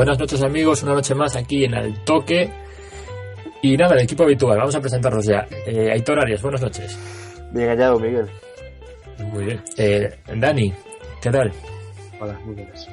[0.00, 2.50] Buenas noches amigos, una noche más aquí en el toque.
[3.60, 5.46] Y nada, el equipo habitual, vamos a presentarnos ya.
[5.66, 6.98] Eh, Aitor Arias, buenas noches.
[7.52, 8.26] Bien hallado, Miguel.
[9.18, 9.62] Muy bien.
[9.76, 10.72] Eh, Dani,
[11.20, 11.52] ¿qué tal?
[12.18, 12.88] Hola, muy buenas.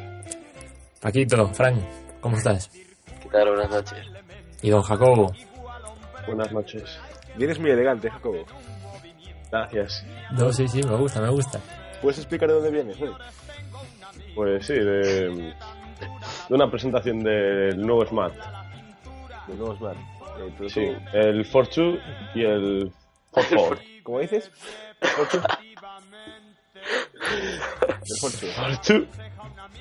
[0.99, 1.80] Paquito, Frank,
[2.20, 2.70] ¿cómo estás?
[3.23, 3.52] ¿Qué tal?
[3.52, 4.05] Buenas noches.
[4.62, 5.31] Y don Jacobo.
[6.26, 6.99] Buenas noches.
[7.38, 8.44] Vienes muy elegante, Jacobo.
[9.49, 10.05] Gracias.
[10.38, 11.62] No, sí, sí, me gusta, me gusta.
[12.02, 12.98] ¿Puedes explicar de dónde vienes?
[14.35, 15.55] Pues sí, de,
[15.99, 18.35] de una presentación del nuevo Smart.
[19.47, 19.97] De nuevo Smart.
[20.39, 21.99] Eh, Sí, tú- el Fortune
[22.35, 22.91] y el
[23.31, 23.81] Forfort.
[24.03, 24.51] ¿Cómo dices?
[25.01, 25.43] ¿Fortune?
[26.75, 28.51] El Fortune.
[28.53, 29.07] Fortune.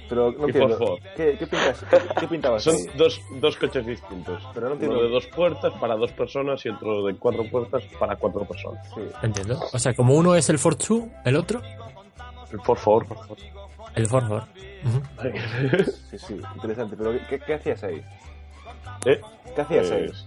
[0.08, 0.76] Pero no entiendo.
[0.78, 0.98] Ford.
[1.16, 1.84] ¿Qué, qué pintas?
[1.90, 4.42] ¿Qué, qué pintabas Son dos, dos coches distintos.
[4.54, 5.02] Pero no Uno entiendo.
[5.02, 8.86] de dos puertas para dos personas y otro de cuatro puertas para cuatro personas.
[8.94, 9.00] Sí.
[9.22, 9.60] Entiendo.
[9.72, 11.60] O sea, como uno es el Ford 2, el otro,
[12.52, 13.08] El Forfort.
[13.96, 14.06] El.
[14.06, 15.02] Ujú.
[16.10, 16.96] sí, sí, interesante.
[16.96, 18.02] Pero ¿qué, qué hacías ahí?
[19.04, 19.20] ¿Eh?
[19.54, 20.06] ¿Qué hacías ahí?
[20.06, 20.26] Pues,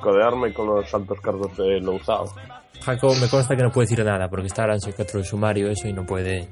[0.00, 2.32] codearme con los altos cargos de Louzao,
[2.82, 5.70] Jacobo me consta que no puede decir nada porque está ahora en secreto del sumario
[5.70, 6.48] eso y no puede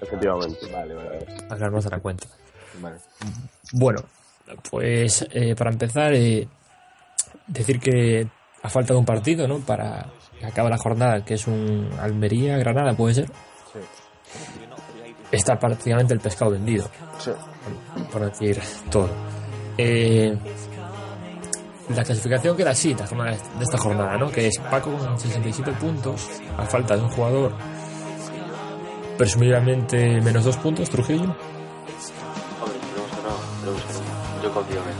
[0.00, 0.66] efectivamente.
[0.72, 1.26] Vale, vale, vale.
[1.50, 2.26] hablarnos de la cuenta.
[2.80, 2.96] vale.
[3.72, 4.00] Bueno,
[4.70, 6.46] pues eh, para empezar, eh,
[7.46, 8.26] decir que
[8.62, 9.58] ha faltado un partido, ¿no?
[9.58, 10.06] Para
[10.38, 13.26] que acabe la jornada, que es un Almería-Granada, ¿puede ser?
[13.72, 13.80] Sí.
[15.32, 16.88] Está prácticamente el pescado vendido,
[17.18, 17.30] Sí.
[18.12, 19.08] por decir todo.
[19.78, 20.36] Eh,
[21.88, 23.02] la clasificación queda así, de
[23.64, 24.30] esta jornada, ¿no?
[24.30, 27.52] Que es Paco con 67 puntos, a falta de un jugador,
[29.18, 31.22] presumiblemente menos dos puntos, Trujillo.
[31.22, 31.36] Hombre,
[32.80, 34.42] tenemos ganado, tenemos ganado.
[34.42, 34.94] Yo confío en él.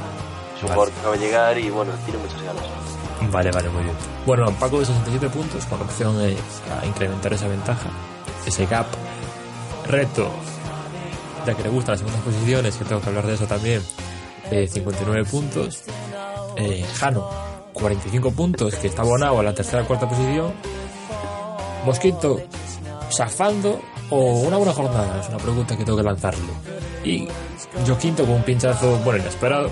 [0.56, 0.74] Es un Vale.
[0.74, 2.62] jugador que acaba de llegar y bueno, tiene muchas ganas.
[3.32, 3.96] Vale, vale, muy bien.
[4.26, 6.36] Bueno, Paco de 67 puntos con opción eh,
[6.80, 7.88] a incrementar esa ventaja,
[8.46, 8.86] ese gap.
[9.92, 10.30] Reto,
[11.46, 13.82] ya que le gustan las segundas posiciones, que tengo que hablar de eso también,
[14.50, 15.82] eh, 59 puntos.
[16.56, 17.28] Eh, Jano,
[17.74, 20.54] 45 puntos, que está abonado a la tercera cuarta posición.
[21.84, 22.40] Mosquito,
[23.14, 26.52] zafando o una buena jornada, es una pregunta que tengo que lanzarle.
[27.04, 27.28] Y
[27.84, 29.70] yo quinto con un pinchazo, bueno, inesperado.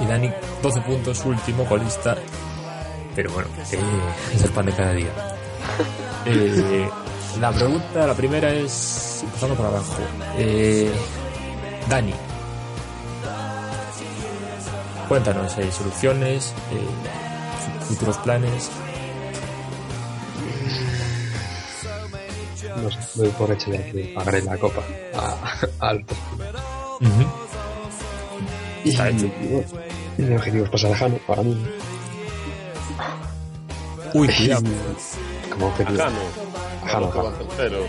[0.00, 0.30] Y Dani,
[0.62, 2.16] 12 puntos, último, colista.
[3.16, 3.80] Pero bueno, eh,
[4.36, 5.10] es el pan de cada día.
[6.28, 6.88] Eh,
[7.40, 9.94] la pregunta, la primera es, empezando por abajo.
[10.38, 10.90] Eh,
[11.88, 12.12] Dani,
[15.08, 18.70] cuéntanos, eh, soluciones, eh, futuros planes.
[22.82, 24.82] No sé, doy por hecho de que pagaré la copa
[25.14, 25.92] a, a.
[28.84, 29.26] Está hecho.
[29.26, 29.66] Y, bueno,
[30.18, 31.66] mi objetivo es pasar a Jano ahora mismo.
[34.14, 34.62] Uy, cuidado.
[35.50, 36.02] Como objetivo.
[36.02, 37.36] A Jano, Otro Jano.
[37.36, 37.86] tercero.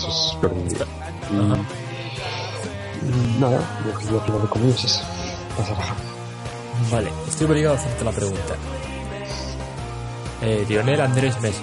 [0.00, 0.56] Eso es lo que.
[3.02, 5.04] Y, y nada, mi objetivo final de comienzo es ese,
[5.56, 5.94] pasar a.
[6.90, 8.54] Vale, estoy obligado a hacerte la pregunta.
[10.40, 11.62] Eh, Lionel Andrés Messi.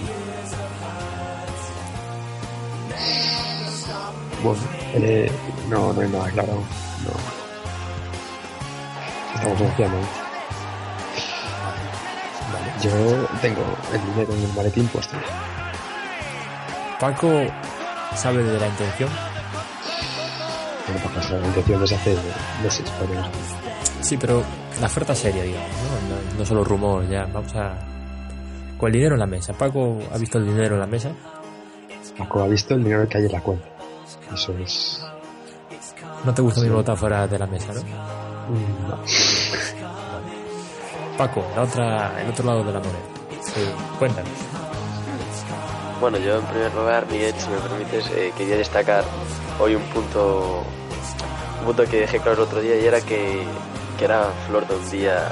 [4.43, 4.61] Bueno,
[4.93, 5.31] eh,
[5.67, 6.53] no, no hay nada claro.
[6.53, 7.11] No.
[9.35, 9.97] Estamos negociando.
[9.97, 10.07] aún.
[12.83, 12.91] Yo
[13.41, 15.17] tengo el dinero en el maletín puesto.
[16.99, 17.41] Paco
[18.15, 19.09] sabe de la intención.
[20.87, 22.17] Bueno, pasar la intención desde hace
[22.63, 23.31] meses, podríamos.
[24.01, 24.43] Sí, pero
[24.79, 26.15] la oferta seria, digamos, ¿no?
[26.15, 27.73] No, no solo rumor, ya, vamos a...
[28.77, 29.53] Con el dinero en la mesa.
[29.53, 31.11] Paco ha visto el dinero en la mesa.
[32.17, 33.67] Paco ha visto el dinero que hay en la cuenta.
[34.33, 35.03] Eso es.
[36.23, 37.81] No te gusta mi votar fuera de la mesa, ¿no?
[37.81, 38.99] mm, no.
[41.17, 42.99] Paco, la otra, el otro lado de la moneda.
[43.97, 44.56] Cuéntanos.
[45.99, 49.03] Bueno, yo en primer lugar, Miguel, si me permites, eh, quería destacar
[49.59, 50.63] hoy un punto,
[51.59, 53.43] un punto que dejé claro el otro día y era que,
[53.97, 55.27] que era flor de un día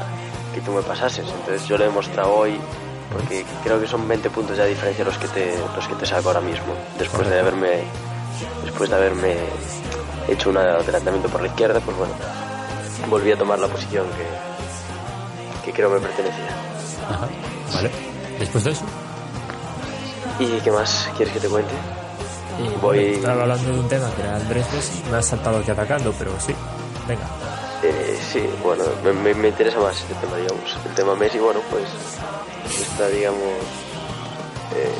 [0.54, 1.28] que tú me pasases.
[1.28, 2.60] Entonces yo lo he demostrado hoy
[3.12, 6.06] porque creo que son 20 puntos ya de diferencia los que te, los que te
[6.06, 6.74] saco ahora mismo.
[6.98, 7.84] Después de haberme,
[8.64, 9.36] después de haberme
[10.28, 12.14] hecho un adelantamiento por la izquierda, pues bueno,
[13.08, 16.50] volví a tomar la posición que, que creo me pertenecía.
[17.08, 17.28] Ajá,
[17.72, 17.92] vale.
[18.40, 18.84] Después de eso,
[20.40, 21.74] ¿Y qué más quieres que te cuente?
[21.74, 25.04] eh, Voy- estaba hablando de un tema que era Andrés Messi.
[25.12, 26.54] Me has saltado aquí atacando, pero sí.
[27.08, 27.28] Venga.
[27.84, 30.78] Eh, sí, bueno, me, me- me interesa más este tema, digamos.
[30.86, 31.84] El tema Messi, bueno, pues
[32.82, 33.40] está, digamos,
[34.76, 34.92] eh,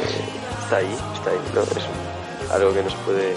[0.64, 1.62] está ahí, está ahí, ¿no?
[1.62, 3.36] Es algo que nos puede...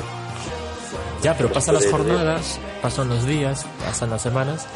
[1.23, 4.67] Ya, pero pasan las de- jornadas, pasan los días, pasan las semanas.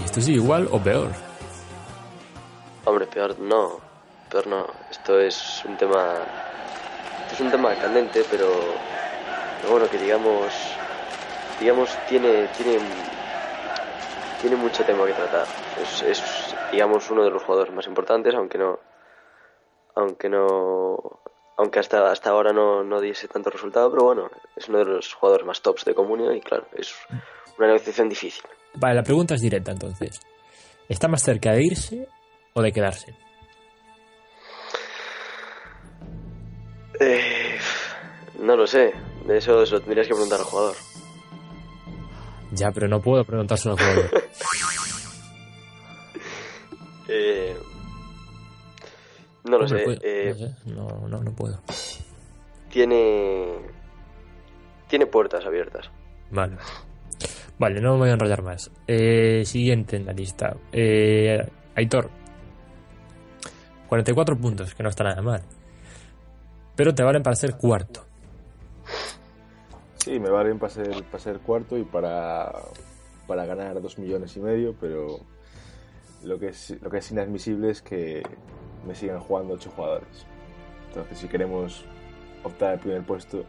[0.00, 1.10] Y esto es igual o peor.
[2.84, 3.78] Hombre, peor no,
[4.30, 4.66] peor no.
[4.90, 6.14] Esto es un tema...
[7.34, 8.46] Es un tema candente, pero,
[9.68, 10.54] bueno, que digamos...
[11.58, 12.78] digamos, tiene, tiene,
[14.40, 15.44] tiene mucho tema que tratar.
[15.82, 18.78] Es, es, digamos, uno de los jugadores más importantes, aunque no,
[19.96, 20.96] aunque no,
[21.56, 25.12] aunque hasta, hasta ahora no, no diese tanto resultado, pero bueno, es uno de los
[25.14, 26.94] jugadores más tops de Comunio y claro, es
[27.58, 28.44] una negociación difícil.
[28.74, 30.20] Vale, la pregunta es directa entonces.
[30.88, 32.08] ¿Está más cerca de irse
[32.52, 33.23] o de quedarse?
[37.00, 37.58] Eh,
[38.40, 38.92] no lo sé,
[39.26, 40.76] de eso, eso tendrías que preguntar al jugador.
[42.52, 44.10] Ya, pero no puedo preguntárselo al jugador.
[47.06, 47.54] Eh,
[49.44, 51.60] no lo Hombre, sé, eh, no sé, no, no, no puedo.
[52.70, 53.58] tiene,
[54.88, 55.90] tiene puertas abiertas.
[56.30, 56.56] Vale.
[57.58, 58.70] Vale, no me voy a enrollar más.
[58.88, 60.56] Eh, siguiente en la lista.
[60.72, 61.38] Eh,
[61.74, 62.10] Aitor.
[63.88, 65.42] 44 puntos, que no está nada mal.
[66.76, 68.04] Pero te valen para ser cuarto.
[69.96, 72.52] Sí, me valen para ser, para ser cuarto y para,
[73.26, 75.20] para ganar dos millones y medio, pero
[76.24, 78.22] lo que, es, lo que es inadmisible es que
[78.86, 80.26] me sigan jugando ocho jugadores.
[80.88, 81.84] Entonces, si queremos
[82.42, 83.44] optar al primer puesto,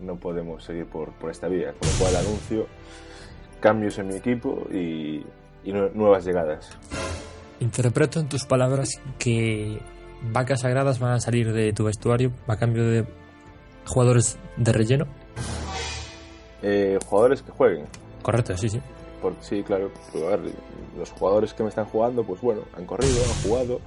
[0.00, 1.74] no podemos seguir por, por esta vía.
[1.78, 2.66] Con lo cual, anuncio
[3.60, 5.18] cambios en mi equipo y,
[5.64, 6.70] y nue- nuevas llegadas.
[7.60, 9.78] Interpreto en tus palabras que
[10.32, 13.06] vacas sagradas van a salir de tu vestuario a cambio de
[13.86, 15.06] jugadores de relleno.
[16.62, 17.86] Eh, jugadores que jueguen.
[18.22, 18.80] Correcto, sí, sí.
[19.22, 19.90] Por, sí, claro.
[20.12, 20.52] pero a ver,
[20.96, 23.80] los jugadores que me están jugando, pues bueno, han corrido, han jugado,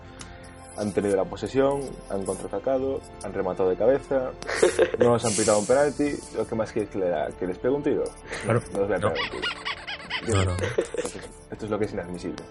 [0.77, 4.31] han tenido la posesión, han contraatacado, han rematado de cabeza,
[4.99, 6.13] no nos han pitado un penalti.
[6.35, 8.03] Lo que más quieres que, le da- que les pegue un tiro.
[8.43, 8.61] Claro.
[8.73, 9.13] No les voy a No.
[9.13, 10.35] pegar un tiro.
[10.35, 10.51] No, no.
[10.51, 12.43] Entonces, esto es lo que es inadmisible.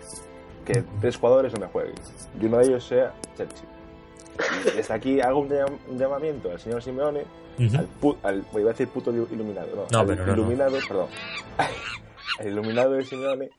[0.65, 1.95] Que tres jugadores no me jueguen.
[2.41, 3.65] Y uno de ellos sea Chelsea.
[4.39, 7.25] Y desde aquí hago un, llam- un llamamiento al señor Simeone,
[7.59, 7.77] Ujú.
[7.77, 10.43] al, pu- al voy a decir puto ilu- iluminado, no, No, al pero no, no.
[10.43, 11.09] iluminado, perdón.
[12.39, 13.51] al iluminado de Simeone,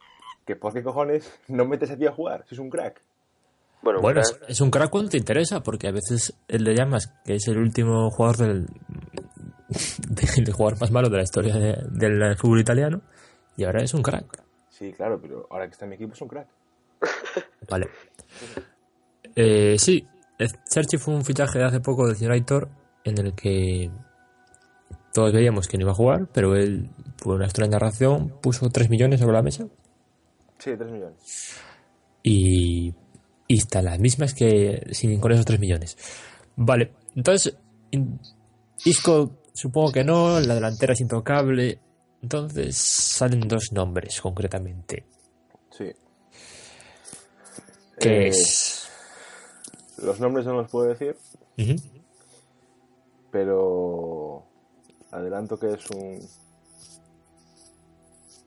[0.46, 3.02] que por qué cojones no metes a ti a jugar, si es un crack.
[3.82, 7.14] Bueno, Bueno, crack, es, es un crack cuando te interesa, porque a veces le llamas
[7.26, 8.66] que es el último jugador del,
[10.10, 13.02] del jugador más malo de la historia de- del fútbol italiano,
[13.58, 14.42] y ahora es un crack.
[14.70, 16.48] Sí, claro, pero ahora que está en mi equipo es un crack.
[17.70, 17.88] Vale.
[19.36, 20.08] Eh, sí,
[20.44, 22.70] eh, Cerchi fue un fichaje de hace poco del señor Aitor,
[23.04, 23.92] en el que
[25.14, 26.90] todos veíamos que no iba a jugar, pero él,
[27.22, 29.68] por una extraña razón, puso 3 millones sobre la mesa
[30.60, 31.56] Sí, 3 millones.
[32.24, 32.94] y,
[33.48, 35.98] y está las mismas que sin con esos 3 millones.
[36.56, 37.58] Vale, entonces,
[38.86, 41.80] Isco supongo que no, la delantera es intocable,
[42.22, 45.06] entonces salen dos nombres concretamente.
[45.70, 45.92] Sí.
[48.00, 48.83] Que Eh, es...
[50.04, 51.16] Los nombres no los puedo decir,
[53.32, 54.44] pero
[55.12, 56.20] adelanto que es un...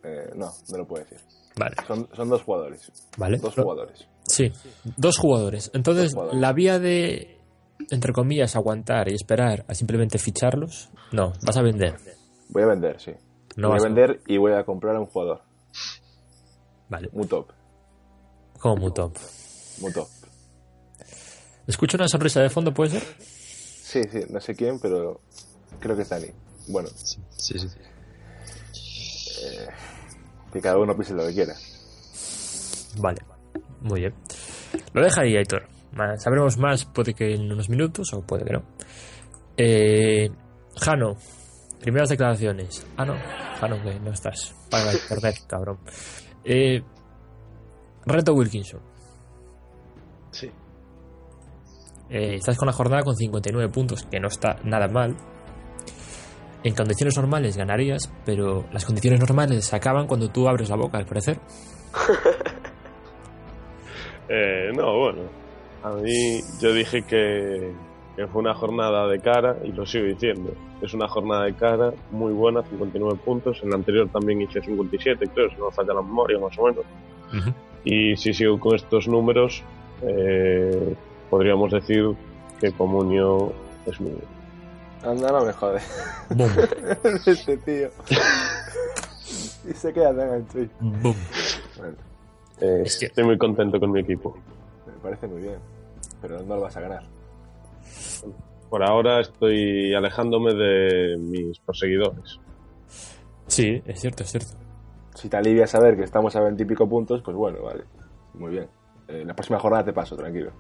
[0.04, 1.18] Eh, no, no lo puedo decir.
[1.58, 2.92] Vale, Son, son dos jugadores.
[3.16, 3.38] vale.
[3.38, 4.06] Dos jugadores.
[4.24, 4.52] Sí,
[4.96, 5.70] dos jugadores.
[5.74, 6.40] Entonces, Dos jugadores.
[6.40, 7.40] la vía de,
[7.90, 11.96] entre comillas, aguantar y esperar a simplemente ficharlos, no, vas a vender.
[12.50, 13.12] Voy a vender, sí.
[13.56, 15.42] No voy a vender y voy a comprar a un jugador.
[16.88, 17.50] Vale, Muy top.
[18.60, 19.16] como muy top.
[19.80, 20.06] Muy top.
[21.66, 23.02] Escucho una sonrisa de fondo, ¿puede ser?
[23.20, 25.20] Sí, sí, no sé quién, pero
[25.80, 26.28] creo que es Dani.
[26.68, 27.18] Bueno, Sí,
[27.58, 27.58] sí.
[27.58, 27.68] sí.
[30.52, 31.54] que cada uno piense lo que quiera.
[32.98, 33.18] Vale,
[33.82, 34.14] muy bien.
[34.92, 35.68] Lo deja ahí, Aitor.
[36.18, 38.62] Sabremos más, puede que en unos minutos o puede que no.
[39.56, 40.30] Eh,
[40.78, 41.16] Jano,
[41.80, 42.84] primeras declaraciones.
[42.96, 43.14] Ah, no,
[43.60, 44.54] Jano, que no estás.
[44.70, 45.78] Paga internet, cabrón.
[46.44, 46.82] Eh,
[48.04, 48.80] Reto Wilkinson.
[52.08, 55.16] Eh, estás con la jornada con 59 puntos, que no está nada mal.
[56.62, 60.98] En condiciones normales ganarías, pero las condiciones normales se acaban cuando tú abres la boca,
[60.98, 61.38] al parecer.
[64.28, 65.22] Eh, no, bueno.
[65.84, 67.72] A mí yo dije que,
[68.16, 70.52] que fue una jornada de cara y lo sigo diciendo.
[70.82, 73.60] Es una jornada de cara muy buena, 59 puntos.
[73.62, 76.64] En la anterior también hice 57, creo, si no me falla la memoria más o
[76.64, 76.84] menos.
[77.84, 79.62] Y si sigo con estos números,
[80.02, 80.96] eh,
[81.30, 82.14] podríamos decir
[82.60, 83.52] que Comunio
[83.86, 84.16] es mío.
[85.04, 85.80] Anda, no me jode.
[86.30, 86.50] Boom,
[87.26, 87.90] este tío.
[89.68, 90.58] y se queda tan ancho.
[90.80, 91.14] boom.
[91.78, 91.94] Bueno,
[92.60, 94.36] Eh, Es que- Estoy muy contento con mi equipo.
[94.86, 95.58] me parece muy bien.
[96.22, 97.02] Pero no lo vas a ganar.
[98.70, 102.40] Por ahora estoy alejándome de mis perseguidores.
[103.46, 104.54] Sí, es cierto, es cierto.
[105.14, 107.84] Si te alivia saber que estamos a 20 y pico puntos, pues bueno, vale.
[108.34, 108.68] Muy bien.
[109.08, 110.50] Eh, la próxima jornada te paso, tranquilo.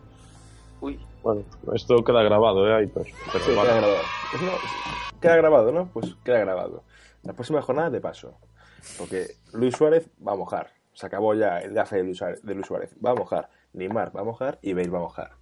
[0.80, 1.42] Uy, Bueno,
[1.74, 3.06] esto queda grabado, ¿eh, Aitor?
[3.32, 3.68] Pero Sí, vale.
[3.70, 4.02] queda grabado.
[4.30, 4.50] Pues no,
[5.20, 5.90] queda grabado, ¿no?
[5.92, 6.84] Pues queda grabado.
[7.22, 8.34] La próxima jornada de paso.
[8.98, 10.70] Porque Luis Suárez va a mojar.
[10.92, 12.94] Se acabó ya el gafe de Luis Suárez, de Luis Suárez.
[13.04, 13.50] Va a mojar.
[13.72, 15.32] Neymar va a mojar y Bale va a mojar.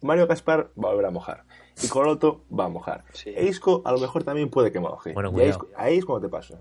[0.00, 1.44] Mario Gaspar va a volver a mojar.
[1.82, 3.04] Y Coloto va a mojar.
[3.12, 3.30] Sí.
[3.30, 5.12] E Isco a lo mejor también puede que moje.
[5.12, 6.58] Bueno, y es cuando te paso.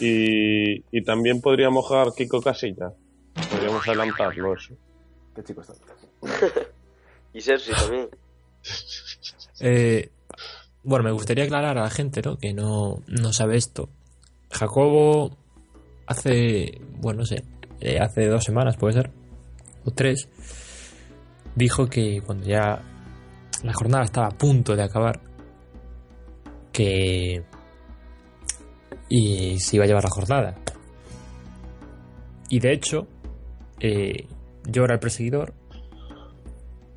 [0.00, 2.92] Y, y también podría mojar Kiko Casilla.
[3.50, 4.74] Podríamos adelantarlo eso.
[5.34, 5.66] Qué chicos
[6.22, 6.64] tontos.
[7.34, 8.08] Y Sergi también.
[9.60, 10.10] Eh,
[10.82, 12.36] bueno, me gustaría aclarar a la gente, ¿no?
[12.36, 13.88] Que no, no sabe esto.
[14.50, 15.36] Jacobo
[16.06, 17.44] hace, bueno, no sé,
[17.80, 19.10] eh, hace dos semanas puede ser,
[19.84, 20.28] o tres,
[21.54, 22.82] dijo que cuando ya
[23.62, 25.20] la jornada estaba a punto de acabar,
[26.72, 27.44] que
[29.08, 30.56] y se iba a llevar la jornada.
[32.48, 33.06] Y de hecho,
[33.80, 34.26] eh,
[34.66, 35.54] yo era el perseguidor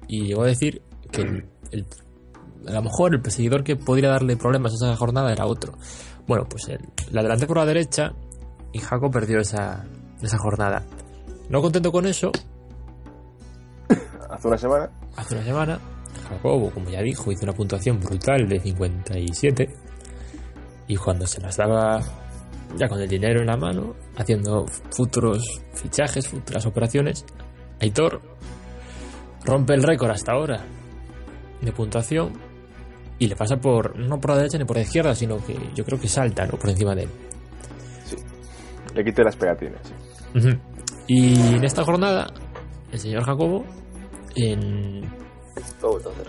[0.08, 1.22] y llegó a decir que
[1.72, 1.86] el-
[2.68, 5.74] a lo mejor el perseguidor que podría darle problemas a esa jornada era otro.
[6.28, 6.80] Bueno, pues el,
[7.12, 8.14] la adelanté por la derecha
[8.74, 9.86] y Jaco perdió esa,
[10.22, 10.84] esa jornada.
[11.50, 12.32] No contento con eso,
[14.30, 14.90] Hace una semana.
[15.16, 15.80] hace una semana,
[16.30, 19.70] Jacobo, como ya dijo, hizo una puntuación brutal de 57
[20.88, 22.02] y cuando se las daba
[22.76, 25.42] ya con el dinero en la mano, haciendo futuros
[25.74, 27.26] fichajes, futuras operaciones,
[27.80, 28.22] Aitor
[29.46, 30.64] rompe el récord hasta ahora
[31.62, 32.34] de puntuación
[33.20, 35.84] y le pasa por no por la derecha ni por la izquierda, sino que yo
[35.86, 36.54] creo que salta ¿no?
[36.58, 37.10] por encima de él.
[38.94, 39.82] Le quité las pegatinas.
[40.40, 40.50] sí.
[41.08, 42.28] Y en esta jornada,
[42.92, 43.64] el señor Jacobo
[44.36, 46.28] en, Lo he vuelto a hacer.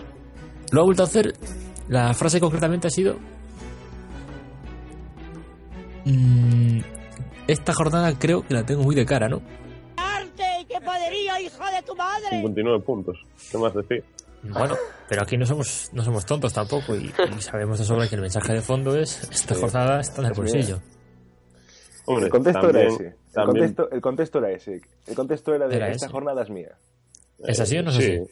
[0.71, 1.33] Lo ha vuelto a hacer.
[1.89, 3.17] La frase concretamente ha sido.
[6.05, 6.79] "Mm,
[7.47, 9.41] esta jornada creo que la tengo muy de cara, ¿no?
[10.79, 12.29] Qué poderío, hija de tu madre.
[12.31, 13.17] 59 puntos.
[13.51, 14.03] ¿Qué más decir?
[14.43, 14.75] Bueno,
[15.09, 18.21] pero aquí no somos, no somos tontos tampoco y, y sabemos de sobra que el
[18.21, 19.61] mensaje de fondo es esta Sí.
[19.61, 20.79] jornada está en el bolsillo.
[22.05, 23.03] Hombre, El contexto también, era ese.
[23.05, 24.81] El también- contexto, el contexto era ese.
[25.07, 26.11] El contexto era de Era esta ese.
[26.13, 26.71] jornada es mía.
[27.39, 28.31] ¿Es así o no es sí, así?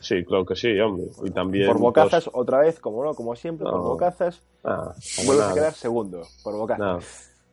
[0.00, 1.06] Sí, creo que sí, hombre.
[1.24, 1.66] Y también.
[1.66, 3.82] Por bocazas, dos- otra vez, como no, como siempre, por No.
[3.82, 4.92] bocazas, Ah,
[5.26, 5.50] vuelves nada.
[5.50, 6.22] a quedar segundo.
[6.44, 6.78] Por bocazas.
[6.80, 6.98] No,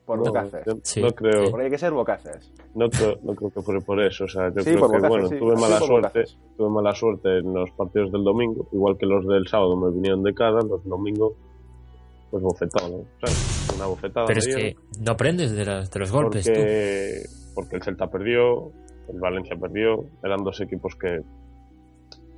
[0.05, 0.63] Por no, bocazas.
[0.67, 1.51] yo Sí, no creo, sí.
[1.51, 2.51] Porque hay que ser bocazas.
[2.75, 4.25] no creo, no creo que fuera por eso.
[4.25, 5.35] O sea, yo Sí, creo por que bocazas, bueno, sí.
[5.39, 6.24] tuve Sí, mala suerte,
[6.57, 10.21] tuve mala suerte en los partidos del domingo, igual que los del sábado me vinieron
[10.24, 11.33] de cara, los del domingo,
[12.29, 12.95] pues bofetada, ¿no?
[12.97, 14.25] O sea, una bofetada.
[14.27, 16.51] Pero es que no aprendes de, las- de los golpes, tú.
[16.53, 17.21] porque,
[17.55, 18.71] porque el Celta perdió,
[19.12, 21.21] el Valencia perdió, eran dos equipos que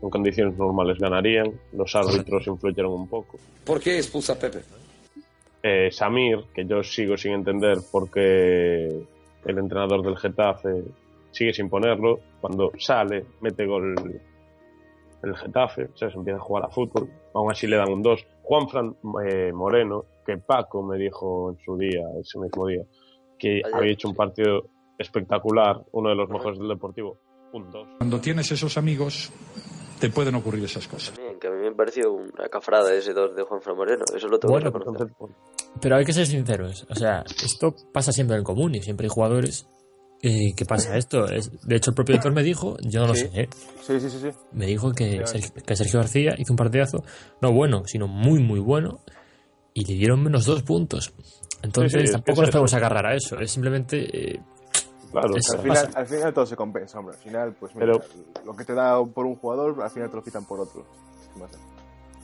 [0.01, 3.39] en condiciones normales ganarían, los árbitros influyeron un poco.
[3.65, 4.59] ¿Por qué expulsa a Pepe?
[5.69, 8.87] Eh, Samir, que yo sigo sin entender por qué
[9.45, 10.81] el entrenador del Getafe
[11.31, 13.93] sigue sin ponerlo, cuando sale, mete gol
[15.23, 18.01] el Getafe, o sea, se empieza a jugar a fútbol, aún así le dan un
[18.01, 18.25] 2.
[18.43, 18.95] Juanfran
[19.27, 22.83] eh, Moreno, que Paco me dijo en su día, ese mismo día,
[23.37, 27.17] que Ayer, había hecho un partido espectacular, uno de los mejores del Deportivo,
[27.51, 27.87] un 2.
[27.97, 29.33] Cuando tienes esos amigos,
[29.99, 31.19] te pueden ocurrir esas cosas.
[31.39, 34.03] Que a mí me ha parecido una cafrada ese 2 de Juan Moreno.
[34.15, 35.07] Eso lo tengo Bueno, que reconocer.
[35.19, 35.35] Bueno,
[35.81, 36.85] Pero hay que ser sinceros.
[36.89, 39.67] O sea, esto pasa siempre en el común y siempre hay jugadores
[40.23, 41.25] eh, que pasa esto.
[41.25, 43.27] Es, de hecho, el propio editor me dijo, yo no lo Sí.
[43.27, 43.49] sé, ¿eh?
[43.81, 44.29] Sí, sí, sí, sí.
[44.51, 47.03] me dijo que Sergio, que Sergio García hizo un partidazo,
[47.41, 48.99] no bueno, sino muy, muy bueno,
[49.75, 51.13] y le dieron menos dos puntos.
[51.61, 54.33] Entonces Sí, tampoco nos podemos agarrar a eso, es simplemente...
[54.33, 54.41] eh,
[55.11, 57.15] claro, Es- Al final, al final todo se compensa, hombre.
[57.15, 60.15] Al final, pues mira, Pero- lo que te da por un jugador, al final te
[60.15, 60.83] lo quitan por otro.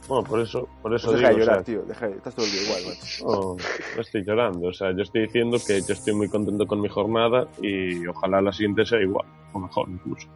[0.08, 1.82] Bueno, por eso, por eso Pues digo, deja de o sea, llorar, tío.
[1.84, 2.17] Deja de...
[2.17, 3.25] Estás todo el día igual, macho.
[3.25, 3.55] No,
[3.96, 4.67] no estoy llorando.
[4.67, 8.41] O sea, yo estoy diciendo que yo estoy muy contento con mi jornada y ojalá
[8.41, 10.27] la siguiente sea igual, o mejor incluso.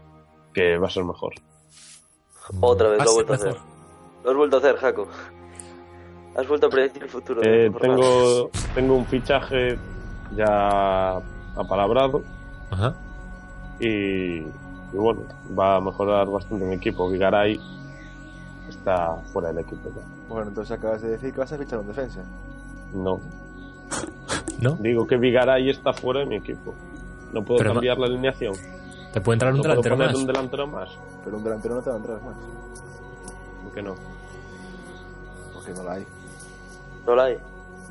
[0.53, 1.33] Que va a ser mejor.
[2.61, 3.55] Otra vez lo he a vuelto a hacer.
[4.23, 5.07] Lo has vuelto a hacer, Jaco.
[6.35, 7.41] Has vuelto a predecir el futuro.
[7.43, 9.77] Eh, tengo, tengo un fichaje
[10.35, 11.17] ya
[11.55, 12.21] apalabrado
[12.69, 12.95] Ajá.
[13.79, 14.45] y, y
[14.93, 15.21] bueno,
[15.57, 17.09] va a mejorar bastante mi equipo.
[17.09, 17.59] Vigaray
[18.69, 20.01] está fuera del equipo ya.
[20.29, 22.21] Bueno, entonces acabas de decir que vas a fichar un defensa.
[22.93, 23.19] No,
[24.61, 24.71] ¿No?
[24.75, 26.73] digo que Vigaray está fuera de mi equipo.
[27.33, 28.53] No puedo Pero cambiar la alineación.
[29.13, 30.19] Te puede entrar un No puedo delantero poner más.
[30.21, 30.89] un delantero más.
[31.23, 32.35] Pero un delantero no te va a entrar más.
[33.63, 33.95] ¿Por qué no?
[35.53, 36.05] Porque no la hay.
[37.05, 37.37] No la hay.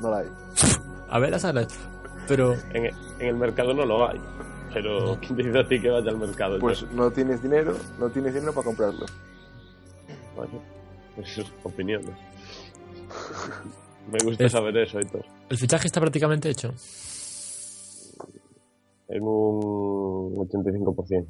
[0.01, 0.27] No la hay.
[1.09, 1.67] A ver, las alas.
[2.27, 2.93] Pero En, en
[3.27, 4.19] el mercado no lo hay.
[4.73, 6.59] Pero ¿quién te dice a ti que vaya al mercado?
[6.59, 9.05] Pues no tienes dinero, no tienes dinero para comprarlo.
[10.37, 10.61] Bueno,
[11.17, 12.09] es opiniones.
[14.11, 16.69] Me gusta Es- saber eso, el fichaje está prácticamente hecho.
[19.09, 21.25] En un 85%.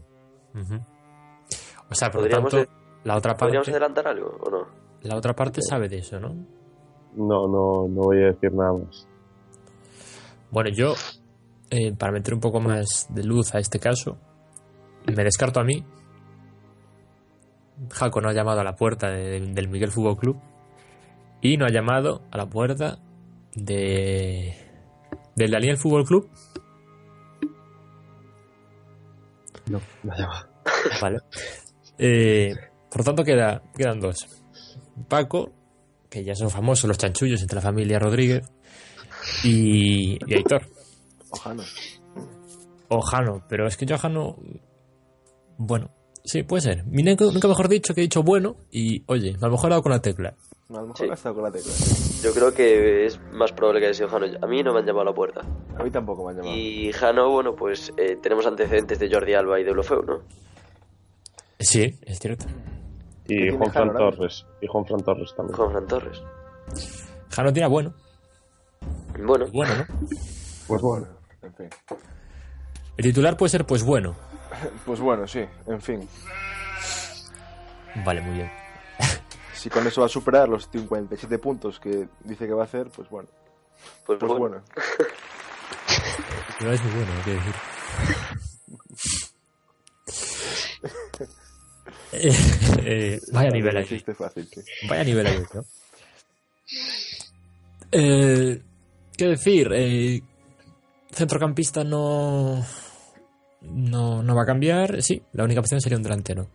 [0.56, 0.76] Ujú.
[1.90, 2.72] O sea, por lo ¿Podríamos, tanto,
[3.04, 4.68] la otra ¿Podríamos parte, adelantar algo o no?
[5.04, 6.30] la otra parte sabe de eso, ¿no?
[7.16, 9.08] No, no, no voy a decir nada más.
[10.52, 10.94] Bueno, yo,
[11.70, 14.18] eh, para meter un poco más de luz a este caso,
[15.06, 15.84] me descarto a mí.
[17.92, 20.38] Jaco no ha llamado a la puerta de- del Miguel Fútbol Club
[21.42, 23.00] y no ha llamado a la puerta
[23.54, 24.56] de
[25.36, 26.30] del Daniel Fútbol Club.
[29.70, 30.48] No, no ha llamado.
[31.02, 31.18] Vale.
[31.98, 32.54] Eh,
[32.92, 34.28] por tanto, queda, quedan dos.
[35.08, 35.52] Paco,
[36.10, 38.50] que ya son famosos los chanchullos entre la familia Rodríguez,
[39.44, 40.64] y, y Aitor.
[41.30, 41.64] Ojano.
[42.90, 44.38] O Jano, pero es que yo Jano.
[45.58, 45.90] Bueno,
[46.28, 46.86] sí, puede ser.
[46.86, 49.72] Mi nunca, nunca mejor dicho que he dicho bueno, y oye, a lo mejor he
[49.72, 50.34] dado con la tecla.
[50.70, 51.06] A lo mejor Sí.
[51.10, 51.72] ha estado con la tecla.
[52.24, 54.26] Yo creo que es más probable que haya sido Jano.
[54.42, 55.42] A mí no me han llamado a la puerta.
[55.80, 56.56] A mí tampoco me han llamado.
[56.58, 60.20] Y Jano, bueno, pues eh, tenemos antecedentes de Jordi Alba y de Blofeu, ¿no?
[61.60, 62.46] Sí, es cierto.
[63.26, 63.94] ¿Qué Y Juan Fran?
[63.94, 64.46] Torres.
[64.62, 65.56] Y Juan Fran Torres también.
[65.58, 66.22] Juan Fran Torres.
[67.30, 67.94] Jano tira bueno.
[69.26, 69.86] Bueno, Bueno, ¿no?
[70.68, 71.08] Pues bueno,
[71.42, 71.70] en fin.
[72.98, 74.16] El titular puede ser pues bueno.
[74.86, 76.08] Pues bueno, sí, en fin.
[78.06, 78.52] Vale, muy bien.
[79.54, 82.90] Si con eso va a superar los 57 puntos que dice que va a hacer,
[82.90, 83.28] pues bueno.
[84.06, 84.40] pues, Pues bueno.
[84.40, 84.64] bueno.
[86.60, 87.54] No es muy bueno, hay que decir.
[92.14, 92.32] Eh,
[92.86, 93.90] eh, vaya nivel aquí.
[93.90, 94.62] chiste fácil, sí.
[94.88, 95.66] Vaya nivel ahí, ¿no?
[97.92, 98.62] Eh,
[99.18, 99.70] ¿Qué decir?
[99.74, 100.22] Eh,
[101.12, 102.66] centrocampista no,
[103.62, 104.24] no.
[104.24, 105.02] No va a cambiar.
[105.02, 106.50] Sí, la única opción sería un delantero.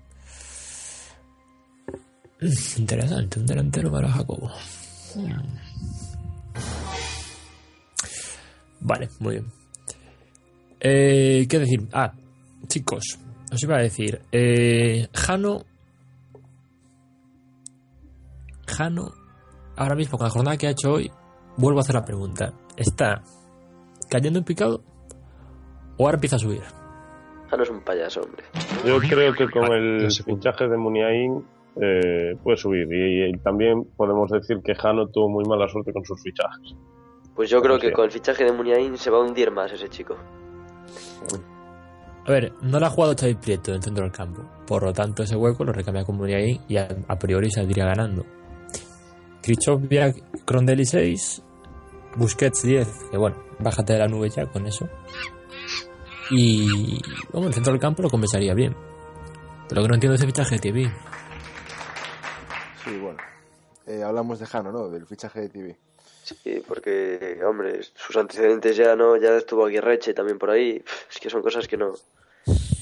[2.77, 4.51] Interesante, un delantero para Jacobo.
[8.81, 9.47] Vale, muy bien.
[10.81, 11.89] Eh, ¿Qué decir?
[11.93, 12.13] Ah,
[12.67, 13.19] chicos,
[13.53, 14.21] os iba a decir.
[14.33, 15.65] Eh, Jano
[18.73, 19.13] Jano,
[19.77, 21.11] ahora mismo con la jornada que ha hecho hoy,
[21.57, 22.53] vuelvo a hacer la pregunta.
[22.77, 23.23] ¿Está
[24.09, 24.83] cayendo en picado
[25.99, 26.63] o ahora empieza a subir?
[27.53, 28.45] Jano es un payaso, hombre.
[28.87, 31.45] Yo creo que con el lo fichaje de Muniain
[31.81, 32.87] eh, puede subir.
[32.91, 36.75] Y, y también podemos decir que Jano tuvo muy mala suerte con sus fichajes.
[37.37, 37.93] Pues yo creo que Sí.
[37.93, 40.17] con el fichaje de Muniain se va a hundir más ese chico.
[42.27, 44.43] A ver, no la ha jugado Xavi Prieto en centro del campo.
[44.67, 48.25] Por lo tanto, ese hueco lo recambia con Muniain y a, a priori saldría ganando.
[49.43, 49.83] Krichov,
[50.47, 51.43] Crondelli 6,
[52.17, 54.89] Busquets 10, que bueno, bájate de la nube ya con eso.
[56.31, 57.01] Y
[57.33, 58.75] bueno, el centro del campo lo compensaría bien.
[59.69, 60.93] Pero lo que no entiendo es ese fichaje de TV.
[62.85, 63.19] Sí, bueno.
[63.87, 64.89] Eh, hablamos de Jano, ¿no?
[64.89, 65.77] Del fichaje de TV.
[66.23, 70.83] Sí, porque, hombre, sus antecedentes ya no, ya estuvo Aguirreche también por ahí.
[71.11, 71.95] Es que son cosas que no,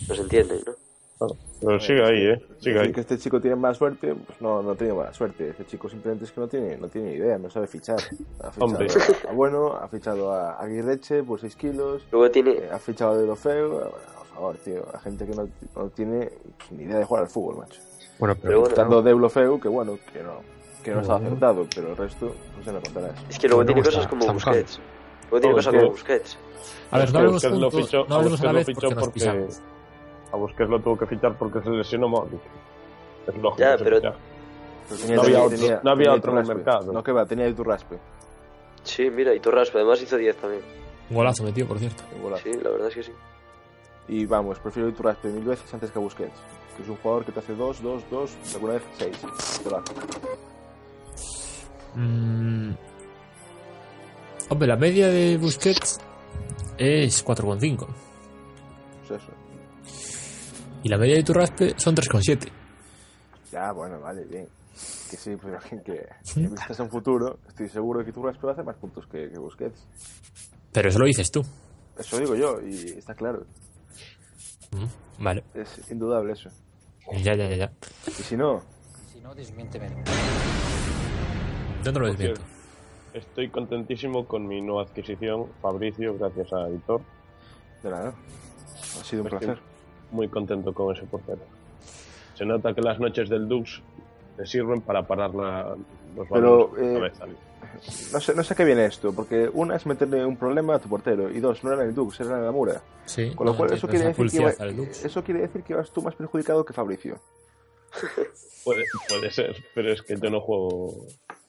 [0.09, 0.75] no se entienden, ¿no?
[1.21, 1.37] Claro.
[1.61, 2.39] Pero sigue ahí, ¿eh?
[2.61, 2.93] Sigue Decir ahí.
[2.93, 5.51] que este chico tiene mala suerte, pues no, no tiene mala suerte.
[5.51, 7.99] Este chico simplemente es que no tiene, no tiene idea, no sabe fichar.
[8.43, 8.89] Ha fichado Hombre.
[9.29, 13.17] a Bueno, ha fichado a Aguirreche por 6 kilos, Luego tiene, eh, ha fichado a
[13.19, 13.69] De Lo Feo.
[13.69, 16.31] Bueno, por favor, tío, a gente que no, no tiene
[16.71, 17.83] ni idea de jugar al fútbol, macho.
[18.19, 20.41] Bueno, Pero pero bueno, Estando De Lo Feo, que bueno, que no,
[20.83, 21.37] que no estaba Bueno.
[21.37, 23.15] acertado, pero el resto, no se me contarás.
[23.29, 24.33] es que luego tiene cosas está- como está.
[24.33, 24.81] Busquets.
[25.31, 26.39] Luego tiene No, cosas como Busquets.
[26.93, 29.25] A ver, no hablemos Busquets lo juntos, fichó- no a la Busquets vez lo porque
[29.27, 29.63] nos.
[30.33, 32.41] A Busquets lo tuvo que fichar porque se lesionó Modric.
[33.27, 33.57] Es lógico.
[33.59, 34.17] Ya, pero- fichaje.
[34.89, 36.55] Pero tenía- No había otro- tenía- no había tenía otro en el Iturraspe.
[36.65, 36.93] mercado.
[36.93, 37.99] No, que va, tenía Iturraspe.
[38.83, 40.63] Sí, mira, y Torraspe además hizo 10 también.
[41.11, 42.03] Un golazo metido, por cierto.
[42.17, 42.43] un golazo.
[42.45, 43.13] Sí, la verdad es que sí.
[44.09, 46.33] Y vamos, prefiero Iturraspe mil veces antes que a Busquets.
[46.77, 49.17] Que es un jugador que te hace 2, 2, 2, alguna vez 6.
[51.95, 52.71] Mm.
[54.49, 56.01] Hombre, la media de Busquets
[56.79, 57.87] es 4,5.
[59.07, 59.33] Pues eso.
[60.83, 62.49] Y la media de Turraspe son 3,7.
[63.53, 64.49] Ya, bueno, vale, bien.
[65.11, 68.51] Que sí, pero que, que en vistas un futuro, estoy seguro de que Iturraspe va
[68.51, 69.87] a hacer más puntos que, que Busquets.
[70.73, 71.43] Pero eso lo dices tú.
[71.99, 73.45] Eso digo yo, y está claro.
[74.71, 75.45] Mm, Vale.
[75.55, 76.49] Es indudable eso.
[77.25, 77.73] Ya, ya, ya, ya.
[78.07, 78.63] Y si no,
[79.13, 79.89] Si no, desmiénteme.
[81.85, 82.41] Yo no lo desmiento.
[83.13, 87.01] Estoy contentísimo con mi nueva adquisición, Fabricio, gracias a Editor.
[87.83, 88.15] de nada.
[89.01, 89.63] Ha sido un Pues placer.
[90.13, 91.41] Muy contento con ese portero.
[92.35, 93.81] Se nota que las noches del Dux
[94.39, 95.77] le sirven para parar la,
[96.17, 97.27] los Pero, eh, cabeza.
[98.13, 100.79] No sé, no sé a qué viene esto, porque una es meterle un problema a
[100.79, 102.81] tu portero, y dos, no era el Dux, era en la Mura.
[103.05, 103.31] Sí.
[103.35, 106.15] Con lo cual, eso quiere, decir que iba- eso quiere decir que vas tú más
[106.15, 107.19] perjudicado que Fabricio.
[108.65, 111.07] Puede, puede ser, pero es que yo no juego,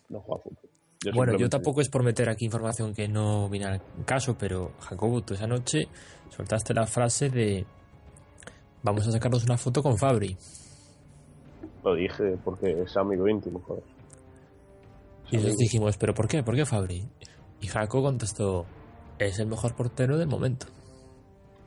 [0.10, 0.70] no juego a fútbol.
[1.04, 4.72] Yo Bueno, yo tampoco es por meter aquí información que no viene al caso, pero
[4.80, 5.90] Jacobo, tú esa noche
[6.30, 7.66] soltaste la frase de
[8.84, 10.36] vamos a sacarnos una foto con Fabri.
[11.84, 13.84] Lo dije porque es amigo íntimo, joder.
[15.32, 16.44] Y nosotros dijimos, ¿pero por qué?
[16.44, 17.08] ¿Por qué Fabri?
[17.62, 18.66] Y Jaco contestó,
[19.18, 20.68] es el mejor portero del momento.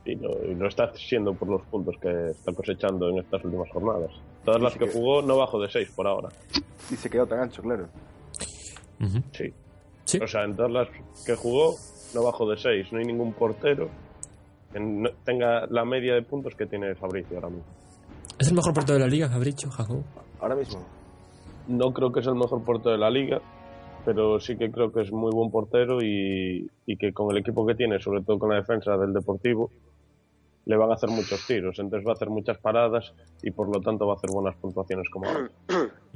[0.05, 3.69] Y lo, y lo está siendo por los puntos que está cosechando en estas últimas
[3.71, 4.11] jornadas.
[4.43, 6.29] Todas las que jugó no bajo de 6 por ahora.
[6.91, 7.87] Y se quedó tan ancho, claro.
[9.01, 9.23] Ujú.
[9.31, 9.51] Sí.
[10.05, 10.19] Sí.
[10.21, 10.87] O sea, en todas las
[11.25, 11.75] que jugó
[12.13, 12.93] no bajo de 6.
[12.93, 13.89] No hay ningún portero
[14.79, 17.65] no- tenga la media de puntos que tiene Fabricio ahora mismo.
[18.37, 20.01] ¿Es el mejor portero de la liga, Fabricio, Jacob?
[20.39, 20.83] Ahora mismo.
[21.67, 23.41] No creo que es el mejor portero de la liga,
[24.03, 27.65] pero sí que creo que es muy buen portero y, y que con el equipo
[27.65, 29.71] que tiene, sobre todo con la defensa del Deportivo,
[30.65, 31.79] le van a hacer muchos tiros.
[31.79, 35.07] Entonces va a hacer muchas paradas y por lo tanto va a hacer buenas puntuaciones
[35.09, 35.49] como ahora.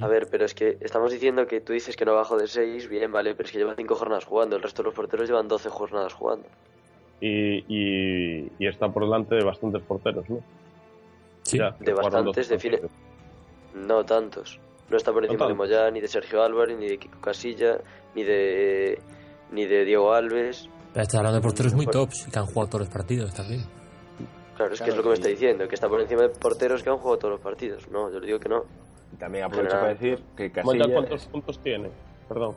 [0.00, 2.88] A ver, pero es que estamos diciendo que tú dices que no bajo de 6,
[2.88, 5.48] bien, vale, pero es que lleva 5 jornadas jugando, el resto de los porteros llevan
[5.48, 6.46] 12 jornadas jugando.
[7.20, 10.38] Y, y, y está por delante de bastantes porteros, ¿no?
[11.42, 11.58] Sí.
[11.58, 12.80] Ya, De bastantes, 12 define-.
[13.74, 14.58] No tantos.
[14.88, 15.54] No está por encima de.
[15.54, 17.78] Moyá, ni de Sergio Álvarez, ni de Kiko Casilla,
[18.14, 18.98] ni de
[19.52, 20.68] ni de Diego Alves.
[20.92, 23.62] Pero estás hablando de porteros muy tops y que han jugado todos los partidos también.
[24.56, 26.82] Claro, es que es lo que me está diciendo, que está por encima de porteros
[26.82, 27.88] que han jugado todos los partidos.
[27.90, 28.64] No, yo le digo que no.
[29.12, 29.96] Y también aprovecho General.
[29.96, 30.92] para decir que Casilla...
[30.92, 31.90] ¿cuántos es- puntos tiene?
[32.28, 32.54] Perdón.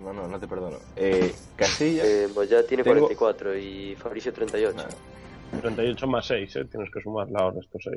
[0.00, 0.78] No, no, no te perdono.
[0.96, 2.04] Eh, Casilla...
[2.04, 4.76] Eh, Moyá tiene Tengo- 44 y Fabricio 38.
[4.76, 6.64] Nah, 38 más 6, ¿eh?
[6.66, 7.96] Tienes que sumarle ahora estos 6.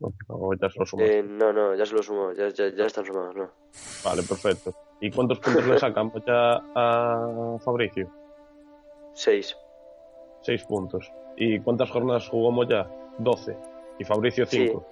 [0.00, 1.08] No, ahorita se lo sumas.
[1.08, 3.50] Eh, no, no, ya se lo sumo, ya, ya, ya están sumados, ¿no?
[4.04, 4.72] Vale, perfecto.
[5.00, 8.08] ¿Y cuántos puntos le sacan ya a Fabricio?
[9.14, 9.56] 6.
[10.42, 11.10] 6 puntos.
[11.36, 12.86] ¿Y cuántas jornadas jugó Moya?
[13.18, 13.56] 12.
[13.98, 14.66] ¿Y Fabricio Sí.
[14.68, 14.86] 5?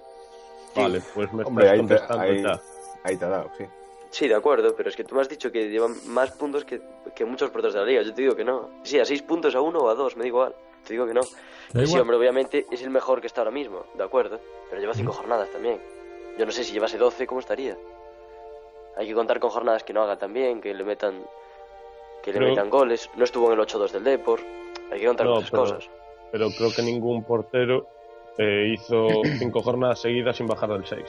[0.73, 0.81] Sí.
[0.81, 2.61] Vale, pues me Hombre, estás ahí te, contestando ahí, ya.
[3.03, 3.63] ahí te ha dado, sí.
[4.09, 6.81] Sí, de acuerdo, pero es que tú me has dicho que llevan más puntos que,
[7.15, 8.01] que muchos porteros de la liga.
[8.03, 8.69] Yo te digo que no.
[8.83, 10.55] Sí, a 6 puntos, a 1 o a 2, me da igual.
[10.85, 11.21] Te digo que no.
[11.23, 11.37] Sí,
[11.83, 12.01] igual.
[12.01, 14.39] hombre, obviamente es el mejor que está ahora mismo, de acuerdo.
[14.69, 15.81] Pero lleva 5 jornadas también.
[16.37, 17.77] Yo no sé si llevase 12, ¿cómo estaría?
[18.95, 21.23] Hay que contar con jornadas que no haga tan bien, que le metan
[22.23, 23.09] que le metan goles.
[23.15, 24.39] No estuvo en el 8-2 del Depor.
[24.91, 25.89] Hay que contar No, con esas pero- cosas.
[26.31, 27.87] Pero creo que ningún portero
[28.37, 29.07] eh, hizo
[29.39, 31.01] 5 jornadas seguidas sin bajar del 6.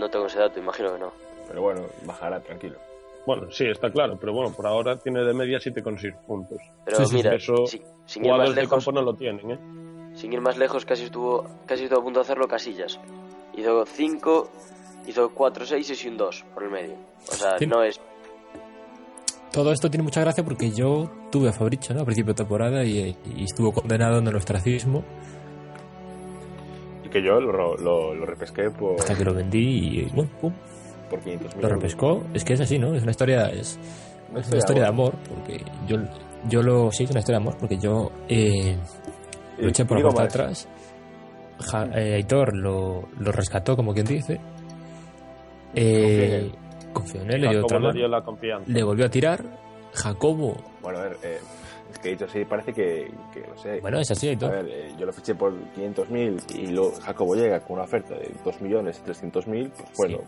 [0.00, 1.12] No tengo ese dato, imagino que no.
[1.46, 2.78] Pero bueno, bajará, tranquilo.
[3.26, 6.58] Bueno, sí, está claro, pero bueno, por ahora tiene de media 7,6 puntos.
[6.86, 9.58] Pero Sí, mira, eso- sin, sin ir más de lejos, no lo tienen, ¿eh?
[10.14, 12.98] sin ir más lejos, casi estuvo, casi estuvo a punto de hacerlo Casillas.
[13.56, 14.48] Hizo 5,
[15.06, 16.94] hizo 4, 6 y un 2 por el medio.
[17.28, 18.00] O sea, no es.
[19.52, 22.02] Todo esto tiene mucha gracia porque yo tuve a Fabricio ¿no?
[22.02, 25.04] a principio de temporada y, y estuvo condenado en el ostracismo
[27.10, 30.52] que yo lo, lo, lo repesqué por, hasta que lo vendí y bueno, pum,
[31.10, 32.24] por 500 mil lo repescó.
[32.34, 32.94] Es que es así, ¿no?
[32.94, 33.78] Es una historia, es,
[34.30, 35.96] Una es una historia de amor porque yo,
[36.48, 38.76] yo lo sí es una historia de amor porque yo eh,
[39.58, 40.68] lo eché por la puerta atrás.
[41.58, 44.40] Ja- eh, Aitor lo, lo rescató, como quien dice.
[45.74, 46.50] Eh,
[46.92, 48.70] confió en él, le dio otra mano, dio la confianza.
[48.70, 49.42] le volvió a tirar.
[49.92, 51.40] Jacobo, Bueno, a ver, eh,
[51.92, 53.80] es que dicho así, parece que, que no sé.
[53.80, 54.50] bueno, es así, A Aitor.
[54.50, 58.30] ver, eh, yo lo fiché por 500.000 y luego Jacobo llega con una oferta de
[58.44, 60.18] 2.300.000, pues bueno,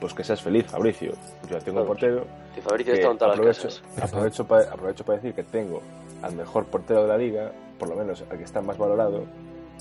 [0.00, 1.12] pues que seas feliz, Fabricio.
[1.48, 4.04] Yo tengo un portero Que Fabricio está en todas las aprovecho, casas.
[4.10, 5.80] aprovecho, pa- aprovecho para decir que tengo
[6.22, 9.24] al mejor portero de la liga, por lo menos al que está más valorado,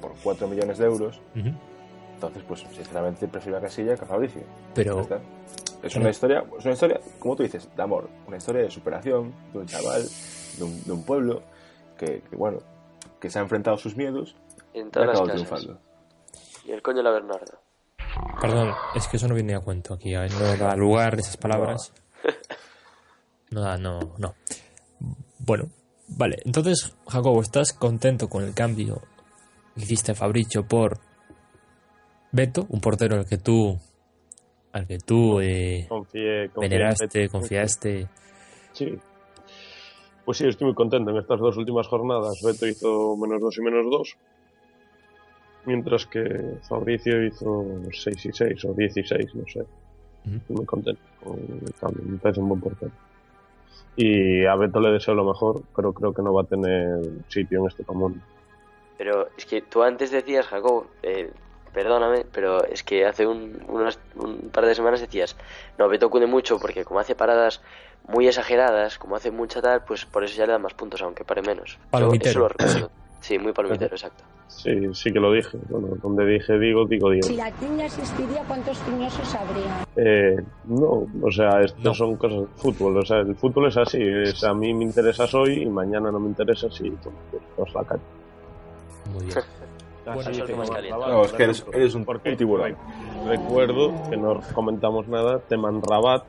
[0.01, 1.19] por 4 millones de euros.
[1.35, 1.49] Ujú.
[2.15, 4.41] Entonces, pues sinceramente prefiero a Casilla que a Fabricio.
[4.75, 5.07] Pero.
[5.81, 9.33] Es una historia, es una historia, como tú dices, de amor, una historia de superación
[9.51, 10.03] de un chaval,
[10.57, 11.43] de un, de un pueblo
[11.97, 12.59] que, que, bueno,
[13.19, 14.35] que se ha enfrentado a sus miedos
[14.73, 15.79] En y ha acabado triunfando.
[16.65, 17.59] Y el coño de la Bernarda.
[18.41, 21.93] Perdón, es que eso no viene a cuento aquí, a- no da lugar esas palabras.
[23.51, 24.35] No da, no, no.
[25.39, 25.65] Bueno,
[26.07, 29.01] vale, entonces, Jacobo, ¿estás contento con el cambio
[29.75, 30.99] que hiciste a Fabricio por
[32.31, 33.77] Beto, un portero al que tú
[34.71, 38.07] al que tú eh, Confié, confié en veneraste, confiaste?
[38.71, 38.97] Sí.
[40.25, 41.11] Pues sí, estoy muy contento.
[41.11, 44.15] En estas dos últimas jornadas, Beto hizo menos 2 y menos 2.
[45.65, 49.59] Mientras que Fabricio hizo 6 y 6 o 16, no sé.
[50.25, 52.03] Estoy muy contento con el cambio.
[52.05, 52.91] Me parece un buen portero.
[53.95, 57.59] Y a Beto le deseo lo mejor, pero creo que no va a tener sitio
[57.59, 58.21] en este común.
[58.97, 61.31] Pero es que tú antes decías, Jacob, eh,
[61.73, 65.35] perdóname, pero es que hace un, unas- un par de semanas decías,
[65.77, 67.61] no, Beto cunde mucho porque como hace paradas
[68.07, 71.23] muy exageradas, como hace mucha tal, pues por eso ya le dan más puntos, aunque
[71.23, 71.77] pare menos.
[71.77, 72.29] Yo Palomitero.
[72.31, 72.91] eso lo recuerdo.
[73.21, 74.23] Sí, muy palomitero, exacto.
[74.47, 75.57] Sí, sí que lo dije.
[75.69, 77.27] Bueno, donde dije digo, digo digo.
[77.27, 79.85] Si la tiña existiría, ¿cuántos tiñosos habría?
[79.95, 80.35] Eh,
[80.65, 81.93] no, o sea, esto No.
[81.93, 82.97] son cosas de fútbol.
[82.97, 83.99] O sea, el fútbol es así.
[84.01, 87.13] Es, a mí me interesas hoy y mañana no me interesas y pues,
[87.55, 88.01] pues la calle.
[89.13, 89.37] Muy bien.
[90.03, 91.07] Bueno.
[91.07, 92.71] No, es que eres- eres un- tiburón.
[92.71, 96.23] re- Recuerdo que no comentamos nada, Teman Rabat,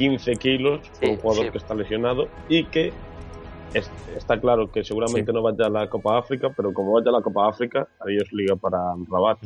[0.00, 1.50] 15 kilos, por Sí, un jugador sí.
[1.52, 2.90] que está lesionado y que
[3.74, 5.34] es- está claro que seguramente Sí.
[5.34, 8.56] no vaya a la Copa África, pero como vaya a la Copa África, adiós liga
[8.56, 8.78] para
[9.10, 9.38] Rabat.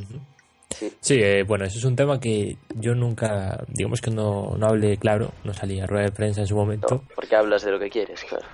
[1.00, 4.96] Sí, eh, bueno, eso es un tema que yo nunca, digamos que no, no hablé
[4.96, 6.94] claro, no salí a rueda de prensa en su momento.
[6.96, 8.46] No, porque hablas de lo que quieres, claro.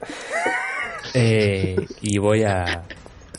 [1.14, 2.84] Eh, y voy a.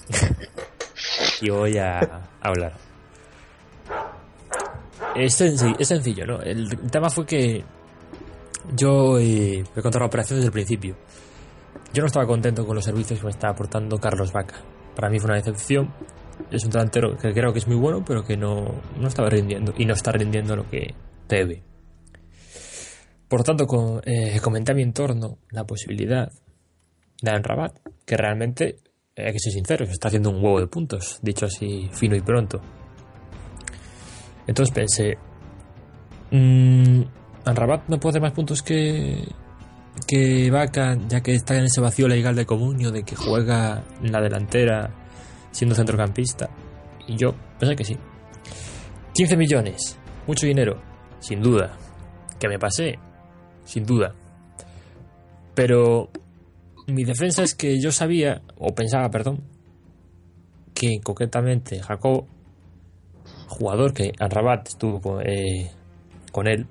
[1.42, 2.00] y voy a
[2.42, 2.74] hablar.
[5.16, 6.42] Es, senci- es sencillo, ¿no?
[6.42, 7.64] El, tema fue que
[8.76, 10.96] yo eh, me conté la operación desde el principio.
[11.94, 14.56] Yo no estaba contento con los servicios que me estaba aportando Carlos Vaca.
[14.96, 15.94] Para mí fue una decepción.
[16.50, 18.66] Es un delantero que creo que es muy bueno, pero que no,
[19.00, 20.96] no estaba rindiendo y no está rindiendo lo que
[21.30, 21.62] debe.
[23.28, 26.32] Por tanto, co- eh, comenté a mi entorno la posibilidad
[27.22, 28.78] de Aaron Rabat, que realmente,
[29.16, 32.60] hay que ser sinceros, está haciendo un huevo de puntos, dicho así fino y pronto.
[34.48, 35.18] Entonces pensé,
[36.32, 37.02] mmm,
[37.46, 39.28] Rabat no puede hacer más puntos que,
[40.08, 44.12] que Vaca, ya que está en ese vacío legal de comunio de que juega en
[44.12, 44.92] la delantera
[45.52, 46.50] siendo centrocampista.
[47.08, 47.98] Y yo pensé que sí.
[49.14, 50.82] 15 millones, mucho dinero,
[51.20, 51.78] sin duda.
[52.40, 52.98] Que me pasé,
[53.64, 54.16] sin duda.
[55.54, 56.10] Pero
[56.88, 59.44] mi defensa es que yo sabía, o pensaba, perdón,
[60.74, 62.26] que concretamente Jacob,
[63.54, 65.72] jugador que Rabat estuvo con, eh,
[66.32, 66.68] con él,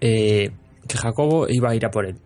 [0.00, 0.50] eh,
[0.88, 2.16] que Jacobo iba a ir a por él.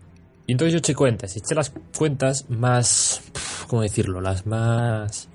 [0.47, 3.21] Y entonces yo eché cuentas, eché las cuentas más,
[3.67, 4.21] ¿cómo decirlo?
[4.21, 5.27] Las más,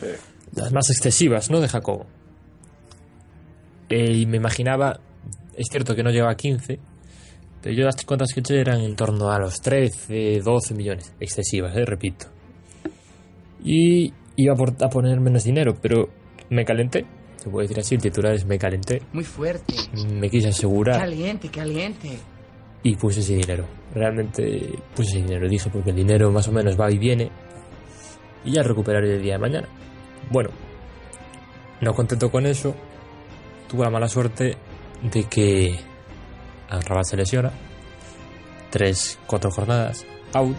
[0.00, 0.06] Sí.
[0.54, 1.60] las más excesivas, ¿no?
[1.60, 2.06] De Jacobo.
[3.88, 4.98] Eh, y me imaginaba,
[5.56, 6.80] es cierto que no llegaba a 15,
[7.62, 11.14] pero yo las cuentas que eché eran en torno a los 13, 12 millones.
[11.20, 12.26] Excesivas, eh, repito.
[13.64, 16.08] Y iba a poner menos dinero, pero
[16.50, 17.06] me calenté.
[17.46, 19.02] Se puede decir así, el titular es me calenté.
[19.12, 19.72] Muy fuerte.
[20.12, 22.18] Me quise asegurar Caliente, caliente.
[22.82, 23.64] y puse ese dinero.
[23.94, 27.30] Realmente puse ese dinero, dije, porque el dinero más o menos va y viene.
[28.44, 29.68] Y ya recuperaré el día de mañana.
[30.28, 30.50] Bueno,
[31.82, 32.74] no contento con eso,
[33.68, 34.56] tuve la mala suerte
[35.04, 35.78] de que
[36.68, 37.52] Rabat se lesiona.
[38.70, 40.04] Tres, cuatro jornadas,
[40.34, 40.56] out.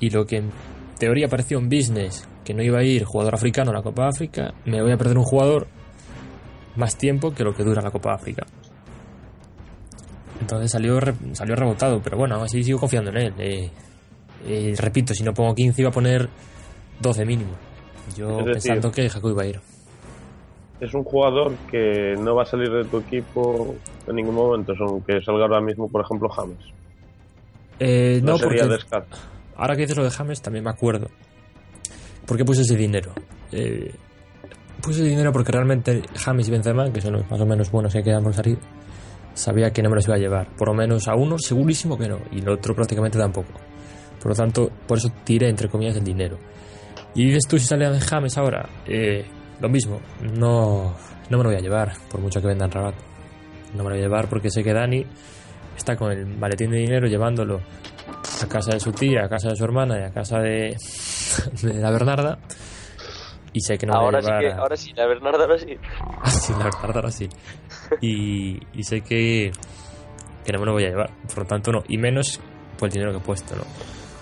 [0.00, 0.50] Y lo que en
[0.98, 4.52] teoría parecía un business, que no iba a ir jugador africano a la Copa África,
[4.64, 5.68] me voy a perder un jugador
[6.74, 8.44] más tiempo que lo que dura la Copa África.
[10.40, 10.98] Entonces salió,
[11.32, 13.34] salió rebotado, pero bueno, aún así sigo confiando en él.
[13.38, 13.70] Eh,
[14.48, 16.28] eh, repito, si no pongo 15 iba a poner
[17.00, 17.52] 12 mínimo.
[18.16, 19.60] Yo decir- pensando que Jacob iba a ir.
[20.80, 23.76] Es un jugador que no va a salir de tu equipo
[24.08, 26.58] en ningún momento, aunque salga ahora mismo, por ejemplo, James.
[27.78, 28.84] Eh, No, no, sería porque
[29.56, 31.08] ahora que dices lo de James también me acuerdo.
[32.30, 33.12] ¿Por qué puse ese dinero?
[33.50, 33.92] Eh,
[34.80, 37.92] puse ese dinero porque realmente James y Benzema, que son los más o menos buenos
[37.92, 38.56] que quedan por salir,
[39.34, 40.46] sabía que no me los iba a llevar.
[40.56, 43.50] Por lo menos a uno segurísimo que no, y el otro prácticamente tampoco.
[44.22, 46.38] Por lo tanto, por eso tiré entre comillas el dinero.
[47.16, 49.24] Y dices tú si sale James ahora, eh,
[49.60, 50.94] lo mismo, no,
[51.30, 52.94] no me lo voy a llevar, por mucho que vendan Rabat.
[53.74, 55.04] No me lo voy a llevar porque sé que Dani
[55.76, 57.60] está con el maletín de dinero llevándolo
[58.42, 60.76] a casa de su tía, a casa de su hermana y a casa de,
[61.62, 62.38] de la Bernarda.
[63.52, 65.06] Y sé que no ahora me sí voy a que, llevar a- ahora sí, la
[65.06, 65.76] Bernarda ahora sí.
[66.22, 67.28] Ah, sí, la Bernarda ahora sí.
[68.00, 69.50] Y, y sé que,
[70.44, 71.10] que no me lo voy a llevar.
[71.26, 71.82] Por lo tanto, no.
[71.88, 72.40] Y menos
[72.78, 73.62] por el dinero que he puesto, ¿no?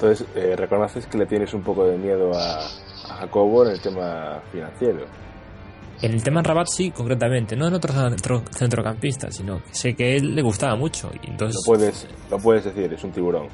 [0.00, 2.64] Entonces, eh, reconoces que le tienes un poco de miedo a,
[3.10, 5.04] a Jacobo en el tema financiero.
[6.00, 7.56] En el tema Rabat sí, concretamente.
[7.56, 11.10] No en otro centro- centrocampista, sino que sé que a él le gustaba mucho.
[11.22, 11.62] Y Lo entonces...
[11.66, 13.48] puedes, lo puedes decir, es un tiburón.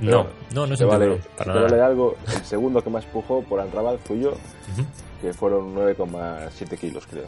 [0.00, 1.86] No, no, no es un vale, para te vale nada.
[1.86, 2.14] algo.
[2.26, 4.84] El segundo que más empujó por Anrabat fui yo, Ujú.
[5.20, 7.26] que fueron 9,7 kilos, creo.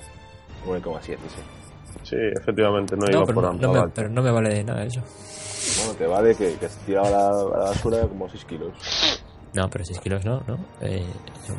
[0.67, 1.17] 9,7, sí.
[2.03, 4.65] Sí, efectivamente, no, No, iba pero por no, no me, pero no me vale de
[4.65, 5.01] nada eso.
[5.79, 8.73] Bueno, te vale que, que has tirado a la, a la basura como 6 kilos.
[9.53, 10.59] No, pero 6 kilos no, ¿no?
[10.81, 11.05] Eh,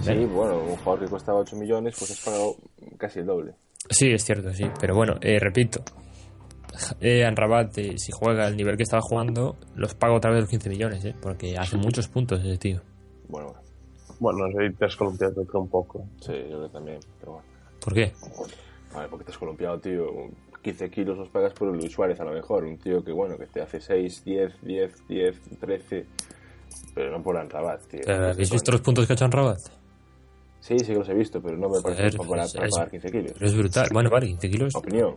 [0.01, 2.55] Sí, bueno, un jugador que costaba 8 millones, pues has pagado
[2.97, 3.53] casi el doble.
[3.89, 4.71] Sí, es cierto, sí.
[4.79, 5.81] Pero bueno, eh, repito.
[6.99, 10.49] Eh, Anrabat, eh, si juega al nivel que estaba jugando, los pago otra vez los
[10.49, 11.15] 15 millones, ¿eh?
[11.21, 12.81] Porque hace muchos puntos ese tío.
[13.27, 13.53] Bueno,
[14.19, 16.05] Bueno, ahí te has columpiado un poco.
[16.19, 16.99] sí, yo creo que también.
[17.19, 17.47] Pero bueno.
[17.83, 18.11] ¿Por qué?
[18.93, 20.05] Vale, porque te has columpiado, tío.
[20.61, 22.63] 15 kilos los pagas por Luis Suárez a lo mejor.
[22.65, 26.05] Un tío que, bueno, que te hace 6, 10, 10, 10, 13.
[26.93, 28.01] Pero no por Anrabat, tío.
[28.05, 29.59] Eh, ¿Habéis visto los puntos que ha hecho Anrabat?
[30.59, 33.31] Sí, sí que los he visto, pero no me parece Joder, para, pagar 15 kilos.
[33.33, 33.87] Pero es brutal.
[33.91, 35.15] Bueno, vale, 15 kilos Opinión.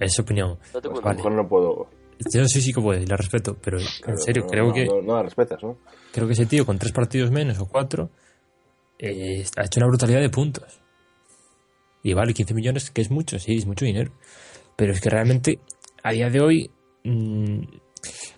[0.00, 0.58] Es opinión.
[0.72, 1.88] No te Pues puedo a lo mejor no puedo.
[2.32, 4.84] Yo sí, sí que puedo y la respeto, pero en serio, no, creo no, que
[4.86, 5.78] No, no la respetas, ¿no?
[6.12, 8.10] creo que ese tío con tres partidos menos o cuatro
[8.98, 10.80] eh, ha hecho una brutalidad de puntos.
[12.02, 14.12] Y vale, 15 millones, que es mucho, sí, es mucho dinero.
[14.76, 15.58] Pero es que realmente,
[16.02, 16.70] a día de hoy,
[17.04, 17.60] mm,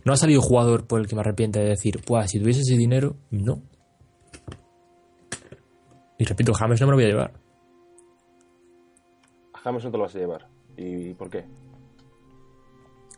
[0.04, 2.76] No ha salido jugador por el que me arrepienta de decir, pues si tuviese ese
[2.76, 3.60] dinero, no.
[6.18, 7.32] Y repito, James no me lo voy a llevar.
[9.52, 10.46] A James no te lo vas a llevar.
[10.76, 11.44] ¿Y por qué?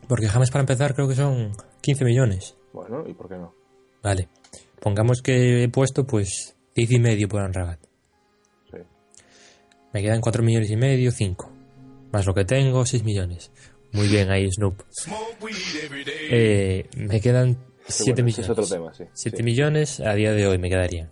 [0.07, 2.55] Porque James para empezar creo que son 15 millones.
[2.73, 3.53] Bueno, ¿y por qué no?
[4.01, 4.27] Vale.
[4.79, 7.79] Pongamos que he puesto pues 10 y medio por Anrabat.
[8.71, 8.77] Sí.
[9.93, 11.51] Me quedan 4 millones y medio, 5.
[12.11, 13.51] Más lo que tengo, 6 millones.
[13.91, 14.81] Muy bien ahí, Snoop.
[16.31, 18.39] Eh, me quedan 7 bueno, ese millones.
[18.39, 19.03] es otro tema, sí.
[19.13, 19.43] 7 Sí.
[19.43, 21.09] millones a día de hoy me quedarían.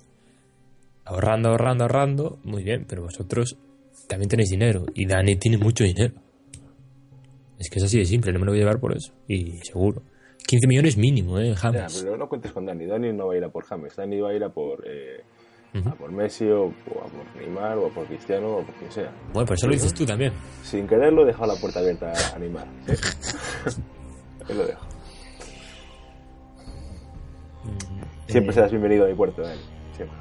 [1.05, 2.39] Ahorrando, ahorrando, ahorrando.
[2.43, 3.57] Muy bien, pero vosotros
[4.07, 4.86] también tenéis dinero.
[4.93, 6.13] Y Dani tiene mucho dinero.
[7.59, 9.13] Es que es así de simple, no me lo voy a llevar por eso.
[9.27, 10.01] Y seguro.
[10.45, 11.49] 15 millones mínimo, ¿eh?
[11.49, 12.01] Ya, James.
[12.03, 12.85] pero no cuentes con Dani.
[12.85, 13.95] Dani no va a ir a por James.
[13.95, 15.23] Dani va a ir a por, eh,
[15.85, 18.91] a por Messi o, o a por Neymar o a por Cristiano o por quien
[18.91, 19.11] sea.
[19.33, 20.31] Bueno, pues eso lo dices tú también.
[20.63, 22.67] Sin quererlo, he dejado la puerta abierta a Neymar.
[23.67, 23.81] ¿sí?
[24.53, 24.85] Lo dejo.
[28.27, 29.59] Siempre Eh, serás bienvenido a mi puerto, Dani.
[29.95, 30.17] Siempre.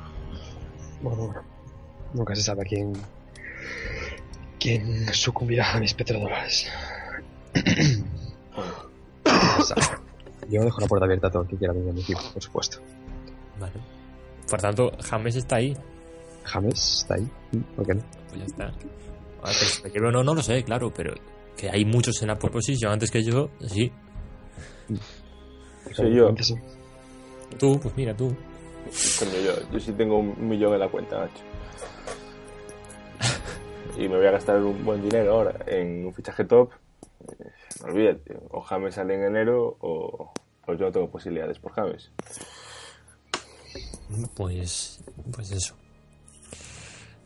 [1.02, 1.42] Bueno, bueno.
[2.14, 2.92] Nunca se sabe quién.
[4.58, 6.68] quién sucumbirá a mis petrodólares.
[10.48, 12.42] Yo dejo la puerta abierta a todo el que quiera venir a mi equipo, por
[12.42, 12.78] supuesto.
[13.58, 13.72] Vale.
[14.48, 15.76] Por tanto, James está ahí.
[16.44, 17.28] James está ahí.
[17.74, 18.02] ¿Por qué no?
[18.28, 18.64] Pues ya está.
[18.64, 21.14] A ver, lleve o no, no lo sé, claro, pero
[21.56, 23.90] que hay muchos en la pole position antes que yo, sí.
[25.92, 26.34] Soy yo.
[27.58, 28.28] Tú, pues mira, tú.
[29.18, 31.42] Coño, yo, yo sí tengo un millón en la cuenta, macho.
[33.98, 36.70] Y me voy a gastar un buen dinero ahora en un fichaje top.
[37.20, 40.32] Eh, olvídate, o James sale en enero o,
[40.66, 42.10] o yo no tengo posibilidades por James.
[44.36, 45.74] Pues, pues eso.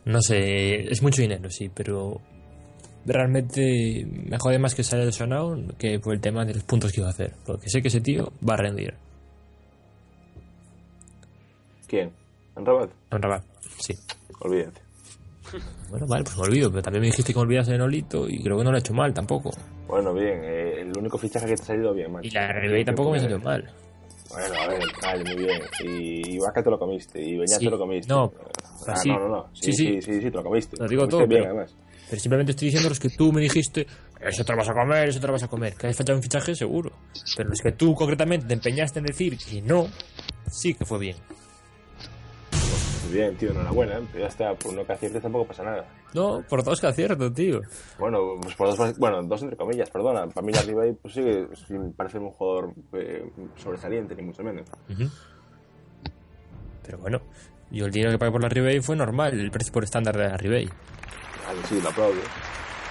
[0.05, 2.19] No sé, es mucho dinero, sí, pero
[3.05, 6.91] realmente me jode más que se haya lesionado que por el tema de los puntos
[6.91, 7.33] que iba a hacer.
[7.45, 8.95] Porque sé que ese tío va a rendir.
[11.87, 12.11] ¿Quién?
[12.55, 12.89] ¿En Rabat?
[13.11, 13.43] En Rabat,
[13.79, 13.93] sí.
[14.39, 14.80] Olvídate.
[15.89, 18.41] Bueno, vale, pues me olvido, pero también me dijiste que me olvidase de Nolito y
[18.41, 19.51] creo que no lo he hecho mal tampoco.
[19.87, 22.27] Bueno, bien, eh, el único fichaje que te ha salido bien, macho.
[22.27, 23.69] Y la Ribey tampoco me salió mal.
[24.29, 25.61] Bueno, a ver, vale, muy bien.
[25.83, 28.07] Y Vaca te lo comiste, y Beñat Sí, te lo comiste.
[28.13, 28.31] no,
[28.87, 29.09] Ah, sí.
[29.09, 29.49] no, no, no.
[29.53, 30.21] Sí, Sí, sí, sí.
[30.21, 30.77] te lo comiste.
[30.77, 31.75] Lo digo Comiste todo, bien, pero- además.
[32.09, 33.87] Pero simplemente estoy diciendo los que tú me dijiste,
[34.19, 35.75] eso te lo vas a comer, eso te lo vas a comer.
[35.75, 36.91] Que has fallado un fichaje, seguro.
[37.37, 39.87] Pero los que tú concretamente te empeñaste en decir que no,
[40.49, 41.15] sí que fue bien.
[43.11, 43.97] Bien, tío, enhorabuena.
[43.97, 44.03] ¿eh?
[44.19, 45.85] Ya está, por no que aciertes tampoco pasa nada.
[46.13, 47.61] No, por dos que acierto, tío.
[47.99, 50.27] Bueno, pues por dos, bueno, dos entre comillas, perdona.
[50.27, 51.23] Para mí la Ribey, pues sí,
[51.67, 54.67] sí, parece un jugador eh, sobresaliente, ni mucho menos.
[56.83, 57.21] Pero bueno,
[57.69, 60.29] yo el dinero que pagué por la Ribey fue normal, el precio por estándar de
[60.29, 60.67] la Ribey.
[61.45, 62.13] Vale, sí, lo aplaudo.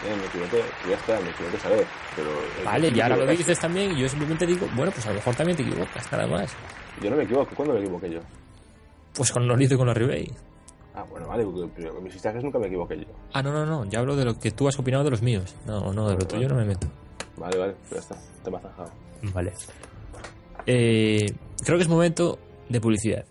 [0.03, 1.87] Bien, me equivoqué, ya está, me equivoqué saber.
[2.17, 5.11] Pero, eh, Vale, y ahora lo dices también, y yo simplemente digo, bueno, pues a
[5.11, 6.53] lo mejor también te equivocas, nada más.
[7.03, 8.21] Yo no me equivoco, ¿cuándo me equivoqué yo?
[9.15, 10.31] Pues con Nolito y con la Ribey.
[10.95, 13.05] Ah, bueno, vale, porque- pero con mis fichajes nunca me equivoqué yo.
[13.33, 15.55] Ah, no, no, no, ya hablo de lo que tú has opinado de los míos.
[15.67, 16.87] No, no, de lo tuyo no me meto.
[17.37, 18.91] Vale, vale, ya está, te me has zanjado.
[19.33, 19.53] Vale.
[20.67, 21.27] Eh,
[21.65, 23.25] creo que es momento de publicidad.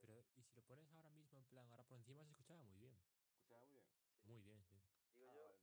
[0.00, 2.78] Pero, y si lo pones ahora mismo en plan, ahora por encima se escuchaba muy
[2.78, 2.96] bien.
[3.36, 3.86] ¿Escuchaba muy bien?
[4.24, 4.76] Muy bien, sí.
[5.14, 5.56] Digo yo,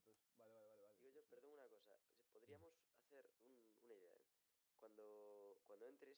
[1.00, 2.00] digo yo, perdón una cosa,
[2.32, 4.16] podríamos hacer un- una idea.
[4.18, 4.24] ¿eh?
[4.80, 6.18] Cuando, cuando entres,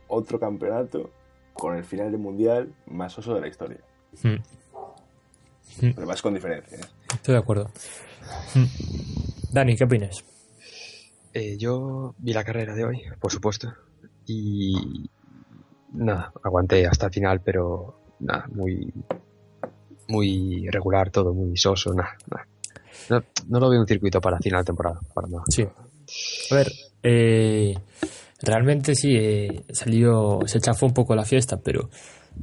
[0.07, 1.09] otro campeonato
[1.53, 3.79] con el final de mundial más oso de la historia.
[4.21, 4.37] Hmm,
[5.79, 6.79] Pero más con diferencia.
[7.13, 7.69] Estoy de acuerdo.
[8.55, 8.65] Hmm.
[9.51, 10.23] Dani, ¿qué opinas?
[11.33, 13.73] Eh, yo vi la carrera de hoy, por supuesto,
[14.25, 15.09] y
[15.91, 18.93] nada, aguanté hasta el final, pero nada, muy
[20.07, 22.47] muy regular todo, muy soso, nada, nada.
[23.09, 25.43] No, no lo veo un circuito para final de temporada, para nada.
[25.49, 25.63] Sí.
[26.51, 26.67] A ver,
[27.01, 27.73] eh,
[28.41, 31.89] realmente sí, eh, salió, se chafó un poco la fiesta, pero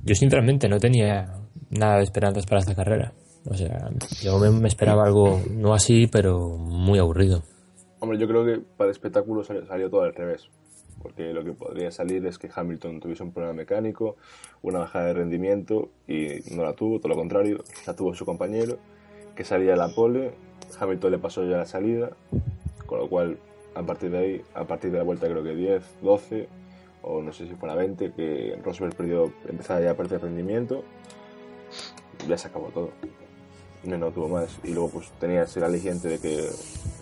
[0.05, 1.35] yo sinceramente no tenía
[1.71, 3.13] nada de esperanzas para esta carrera.
[3.47, 3.91] O sea,
[4.23, 7.43] yo me, me esperaba algo no así, pero muy aburrido.
[8.01, 10.49] Hombre, yo creo que para el espectáculo salió, salió todo al revés.
[11.03, 14.17] Porque lo que podría salir es que Hamilton tuviese un problema mecánico,
[14.63, 18.79] una bajada de rendimiento y no la tuvo, todo lo contrario, la tuvo su compañero,
[19.41, 20.33] que salía la pole,
[20.79, 22.11] Hamilton le pasó ya la salida,
[22.85, 23.39] con lo cual
[23.75, 26.49] a partir de ahí, a partir de la vuelta creo que 10, 12
[27.01, 30.85] o no sé si fuera 20, que Rosberg perdió, empezaba ya a perder rendimiento,
[32.29, 32.91] ya se acabó todo.
[33.85, 34.61] No, no tuvo más.
[34.63, 36.47] Y luego pues tenías el aliciente de que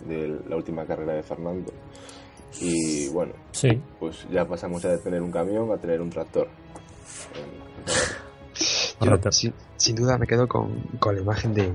[0.07, 1.73] de la última carrera de Fernando.
[2.61, 6.47] Y bueno, Sí, pues ya pasamos ya de tener un camión a tener un tractor.
[9.01, 11.73] Yo, sin, sin duda me quedo con, con la imagen de,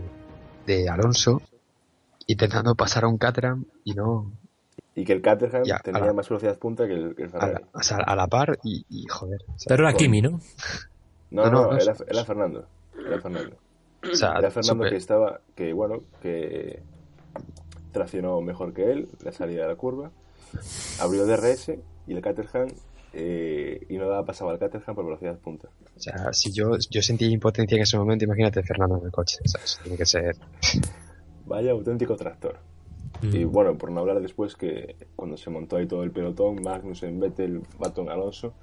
[0.67, 1.43] de Alonso
[2.27, 4.33] intentando pasar a un Caterham y no
[4.95, 7.31] Y que el Caterham Ya, tenía a la- más velocidad punta que el, que el
[7.37, 9.43] a la, o sea, a la par y, y joder.
[9.49, 10.41] O sea, pero era Kimi, ¿no?
[11.31, 11.95] No, No, no, no, no, era.
[12.25, 12.67] Fernando.
[13.07, 13.57] Era Fernando.
[14.11, 16.81] o sea, Era Fernando que estaba, que bueno, que
[17.93, 20.11] traccionó mejor que él la salida de la curva,
[21.01, 21.73] abrió DRS
[22.07, 22.69] y el Caterham
[23.17, 25.69] eh, y no daba pasaba al Caterham por velocidad punta.
[25.69, 29.39] o sea, si yo, yo sentí impotencia en ese momento, imagínate Fernando en el coche.
[29.45, 30.37] O sea, eso tiene que ser.
[31.47, 32.59] Vaya auténtico tractor.
[33.23, 33.37] Mm.
[33.37, 37.21] Y bueno, por no hablar después que cuando se montó ahí todo el pelotón, Magnussen,
[37.21, 38.55] Vettel, Baton, Alonso,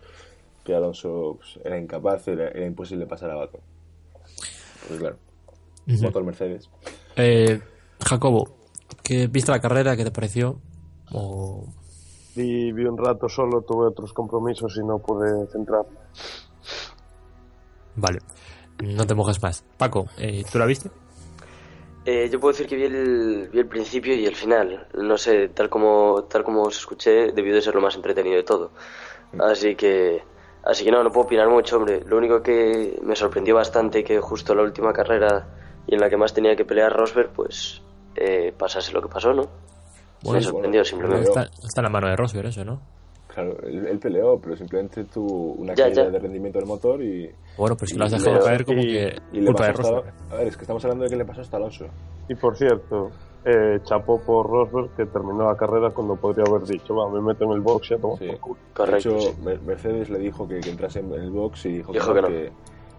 [0.66, 3.62] que Alonso pues, era incapaz, era, era imposible pasar a Baton.
[4.88, 5.18] Pues claro,
[5.86, 6.70] motor Mercedes.
[7.16, 7.62] Eh,
[8.06, 8.58] Jacobo,
[9.02, 9.96] ¿qué viste la carrera?
[9.96, 10.60] ¿Qué te pareció?
[11.12, 11.68] O...
[12.36, 15.86] Vi, vi un rato solo, tuve otros compromisos y no pude centrar.
[17.96, 18.20] Vale,
[18.84, 19.64] no te mojes más.
[19.78, 20.90] Paco, eh, ¿tú la viste?
[22.06, 24.88] Eh, yo puedo decir que vi el, vi el principio y el final.
[24.96, 28.44] No sé, tal como, tal como os escuché, debió de ser lo más entretenido de
[28.44, 28.72] todo.
[29.40, 30.24] Así que,
[30.64, 32.02] así que no, no puedo opinar mucho, hombre.
[32.06, 35.48] Lo único que me sorprendió bastante que justo la última carrera
[35.86, 37.82] y en la que más tenía que pelear Rosberg, pues
[38.16, 39.48] eh, pasase lo que pasó, ¿no?
[40.24, 41.30] Bueno, me sorprendió bueno, simplemente.
[41.34, 42.82] pero- Está, está en la mano de Rosberg eso, ¿no?
[43.34, 46.10] Claro, él, él peleó, pero simplemente tuvo una Ya, caída ya.
[46.10, 48.88] de rendimiento del motor y, Bueno, pues si lo has dejado le- caer como y-
[48.88, 49.98] que y le culpa de hasta-.
[50.32, 51.86] A ver, es que estamos hablando de que le pasó hasta Alonso.
[52.28, 53.10] Y por cierto,
[53.46, 57.46] eh, chapó por Rosberg que terminó la carrera cuando podría haber dicho, va, me meto
[57.46, 58.28] en el box y a tomar Sí.
[58.28, 58.58] por culo.
[58.74, 59.10] Correcto.
[59.12, 59.60] De hecho, sí.
[59.66, 62.28] Mercedes le dijo que, que entrase en el box y dijo, Dijo que, que no,
[62.28, 62.52] que,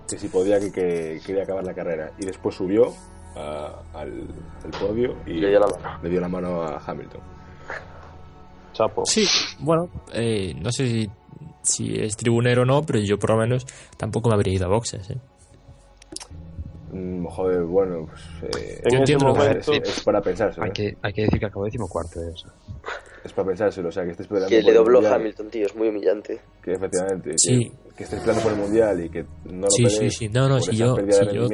[0.08, 2.10] que si podía, que, que quería acabar la carrera.
[2.18, 2.84] Y después subió
[3.36, 4.26] a- al,
[4.64, 5.98] al podio y Le dio la mano.
[6.02, 7.20] le dio la mano a Hamilton.
[8.72, 9.04] Chapo.
[9.04, 9.26] Sí,
[9.60, 11.10] bueno, eh, no sé si,
[11.62, 13.66] si es tribunero o no, pero yo por lo menos
[13.96, 15.10] tampoco me habría ido a boxes.
[15.10, 15.18] ¿eh?
[16.92, 18.22] Mm, joder, bueno, pues,
[18.56, 20.64] eh, En Yo ese entiendo lo que momento, es, es para pensárselo.
[20.64, 22.20] Hay que, hay que decir que acabó decimocuarto.
[22.22, 22.50] eh, o sea.
[23.24, 25.66] Es para pensárselo, o sea, que estés peleando Que por le dobló mundial, Hamilton, tío,
[25.66, 26.40] es muy humillante.
[26.62, 27.72] Que efectivamente, que- Sí.
[27.96, 30.28] que, estés peleando por el mundial y que no lo Sí, sí, sí.
[30.28, 31.02] No, no, si yo- si
[31.36, 31.46] yo-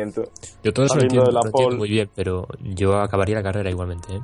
[0.72, 4.14] todo eso lo entiendo, lo entiendo muy bien, pero yo acabaría la carrera igualmente.
[4.14, 4.20] ¿eh?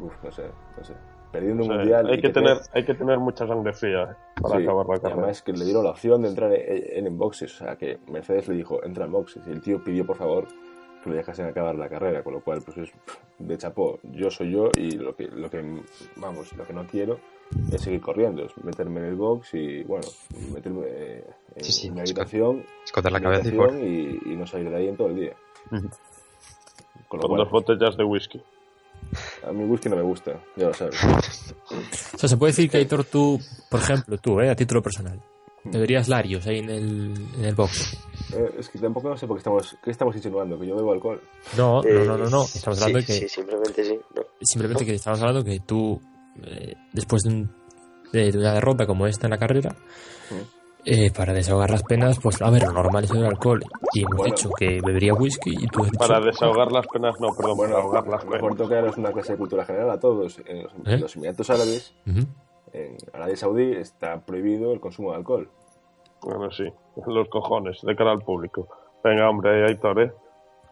[0.00, 0.42] uf, no sé,
[0.78, 0.94] no sé.
[1.32, 2.08] perdiendo O un mundial.
[2.10, 5.20] hay, que tener, te- hay que tener mucha sangre fría para Sí, acabar la carrera.
[5.20, 7.54] además que le dieron la opción de entrar en, en boxes.
[7.54, 9.40] O sea, que Mercedes le dijo, entra en boxes.
[9.46, 10.48] Y el tío pidió, por favor,
[11.02, 12.22] que le dejasen acabar la carrera.
[12.22, 12.90] Con lo cual, pues es
[13.38, 13.98] de chapó.
[14.02, 15.62] Yo soy yo y lo que, lo que,
[16.16, 17.18] vamos, lo que no quiero
[17.72, 18.44] es seguir corriendo.
[18.44, 20.06] Es meterme en el box y, bueno,
[20.52, 21.24] meterme eh,
[21.56, 25.08] en Sí, sí, mi habitación, Esconder la cabeza y no salir de ahí en todo
[25.08, 25.36] el día.
[25.70, 28.40] Con lo Con cual, dos botellas de whisky.
[29.46, 31.02] a mi whisky no me gusta, ya lo sabes.
[32.14, 35.20] O sea, se puede decir que Aitor, tú, por ejemplo, tú, eh, a título personal,
[35.64, 37.98] beberías Larios ahí en el, en el box.
[38.34, 40.92] Eh, es que tampoco no sé por qué estamos, qué estamos insinuando, que yo bebo
[40.92, 41.20] alcohol.
[41.56, 42.42] No, no, no, no, no.
[42.42, 43.98] Eh, Estamos sí, hablando de que Sí, simplemente sí.
[44.14, 44.22] no.
[44.40, 46.00] simplemente que estamos hablando que tú,
[46.44, 47.50] eh, después de, un-
[48.12, 49.74] de una derrota como esta en la carrera,
[50.84, 53.62] eh, para desahogar las penas, pues a ver, lo normal es el alcohol.
[53.92, 54.34] Y hemos Bueno.
[54.34, 57.74] dicho que bebería whisky y tú has dicho, Para desahogar las penas, no, perdón, Bueno,
[57.74, 58.56] para ahogar las mejor penas.
[58.68, 60.40] tocaros una clase de cultura general a todos.
[60.46, 60.98] En los, ¿Eh?
[60.98, 62.20] los Emiratos Árabes, Ujú.
[62.72, 65.50] en Arabia Saudí, está prohibido el consumo de alcohol.
[66.22, 66.64] Bueno, sí,
[67.06, 68.68] los cojones, de cara al público.
[69.02, 70.12] Venga, hombre, Aitor, ¿eh?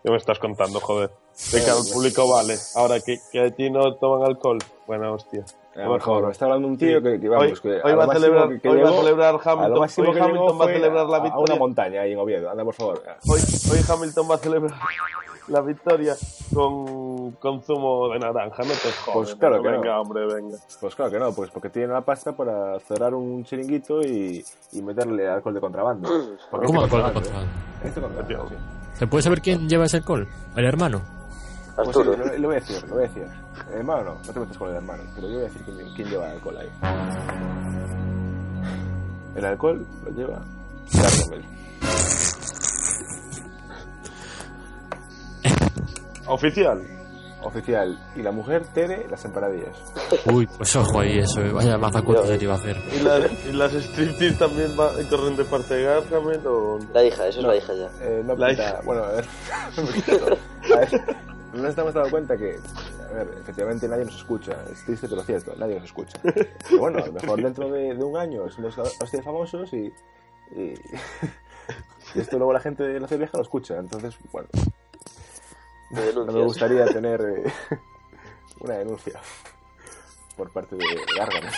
[0.05, 1.11] ¿Qué me estás contando, joder?
[1.53, 2.55] De cara al público vale.
[2.77, 4.59] Ahora, que, que a ti no toman alcohol.
[4.87, 5.41] Buena hostia.
[5.75, 6.33] Eh, No por me favor, me jodas.
[6.33, 7.05] está hablando un tío Sí.
[7.05, 8.91] que, que, vamos, Hoy- que hoy lo va a celebrar- que- que hoy va a
[8.91, 11.55] llegó- celebrar a lo Hamilton- máximo hoy Hamilton va a celebrar la a- A victoria.
[11.55, 12.51] una montaña ahí en Oviedo.
[12.51, 13.03] Anda, por favor.
[13.29, 13.41] Hoy,
[13.73, 14.73] hoy Hamilton va a celebrar
[15.49, 16.15] la victoria
[16.55, 16.87] con,
[17.33, 19.15] con zumo de naranja, no te jodas.
[19.15, 19.81] Pues claro que no.
[19.81, 20.57] Venga, hombre, venga.
[20.81, 24.83] Pues claro que no, pues porque tiene la pasta para cerrar un chiringuito y, y
[24.83, 26.09] meterle alcohol de contrabando.
[26.51, 27.53] Porque ¿Cómo este alcohol de contrabando, contrabando?
[27.53, 27.89] ¿eh?
[27.89, 28.55] Este contrabando, sí.
[28.95, 30.27] ¿Se puede saber quién lleva ese alcohol?
[30.57, 31.03] ¿El hermano?
[31.77, 32.17] Pues sí, Arturo.
[32.17, 33.27] lo, lo voy a decir, lo voy a decir.
[33.71, 35.95] El hermano no, no te metas con el hermano, pero yo voy a decir quién,
[35.95, 36.71] quién lleva alcohol ahí.
[39.37, 40.45] El alcohol lo lleva
[40.93, 41.45] Gargamel.
[46.27, 46.98] Oficial.
[47.43, 47.99] Oficial.
[48.17, 49.77] Y la mujer, Tere, las empanadillas.
[50.33, 51.41] Uy, pues ojo ahí, eso.
[51.53, 52.77] Vaya mazacuata se te iba a hacer.
[52.93, 56.79] ¿Y, la- y las striptease también va, corren de parte de Gargamel o...?
[56.93, 57.91] La hija, eso es la hija ya.
[58.01, 58.81] Eh, no La pinta- hija.
[58.85, 59.25] Bueno, a ver.
[60.75, 61.17] a ver.
[61.55, 62.57] No nos hemos dado cuenta que,
[63.09, 64.53] a ver, efectivamente nadie nos escucha.
[64.71, 66.19] Es triste, pero cierto, nadie nos escucha.
[66.23, 69.93] Pero bueno, a lo mejor dentro de, de un año somos hostia famosos y,
[70.55, 70.75] y,
[72.15, 73.77] y esto luego la gente de la ciudad vieja lo escucha.
[73.79, 74.49] Entonces, bueno,
[76.15, 77.53] No me gustaría tener eh,
[78.61, 79.21] una denuncia
[80.37, 80.85] por parte de
[81.17, 81.53] Gargamel.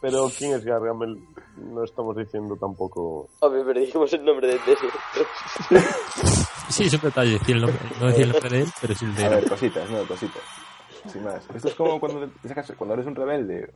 [0.00, 1.18] Pero ¿quién es Gargamel?
[1.56, 3.28] No estamos diciendo tampoco...
[3.40, 4.78] Hombre, pero dijimos el nombre de Tere.
[6.68, 7.32] Sí, es un detalle.
[7.32, 9.34] decir el nombre- no decir el nombre de él, pero sí el de A él.
[9.34, 10.42] ver, cositas, no, cositas.
[11.12, 11.42] Sin más.
[11.54, 13.72] Esto es como cuando, te sacas, cuando eres un rebelde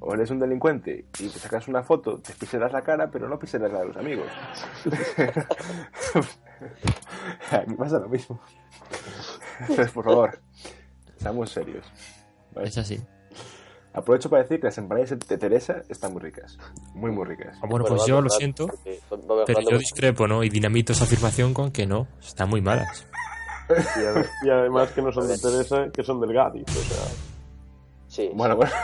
[0.00, 3.38] o eres un delincuente y te sacas una foto, te piseras la cara, pero no
[3.38, 4.26] piseras la de los amigos.
[7.50, 8.40] Aquí pasa lo mismo.
[9.60, 10.38] Entonces, por favor,
[11.18, 11.84] seamos serios.
[12.54, 12.68] ¿vale?
[12.68, 13.00] Es así.
[13.92, 16.58] Aprovecho para decir que las empanadillas de Teresa están muy ricas.
[16.94, 17.56] Muy, muy ricas.
[17.56, 18.68] Ah, Bueno, Bueno, pues yo a lo siento,
[19.46, 20.44] pero yo discrepo, ¿no?
[20.44, 23.06] Y dinamito esa afirmación con que no, están muy malas.
[23.70, 27.04] Y, ade- y además que no son de Teresa, que son del Gadis, o sea...
[28.06, 28.30] Sí.
[28.34, 28.72] Bueno, bueno.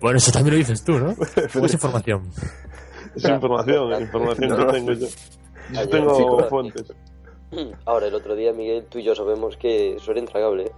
[0.00, 1.14] Bueno, eso también lo dices tú, ¿no?
[1.14, 2.30] Pues información.
[3.16, 5.06] Es información, es información No, que tengo yo.
[5.72, 6.44] Yo Ayer, tengo chico.
[6.48, 6.92] fuentes.
[7.86, 10.64] Ahora, el otro día, Miguel, tú y yo sabemos que eso era intragable.
[10.64, 10.72] ¿eh?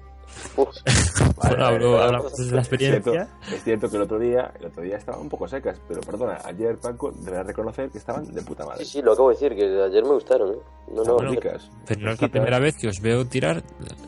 [1.43, 2.05] Hablo, vale.
[2.05, 3.29] hablamos de la Es cierto, experiencia.
[3.53, 6.39] es cierto que el otro día, el otro día estaban un poco secas, pero perdona,
[6.45, 8.85] ayer Paco deberá reconocer que estaban de puta madre.
[8.85, 10.53] sí, sí, lo acabo de decir, que ayer me gustaron.
[10.55, 10.59] ¿eh?
[10.95, 11.31] No, no, bueno.
[11.33, 11.69] ricas.
[11.85, 13.65] Pero no es la primera vez que os veo tirar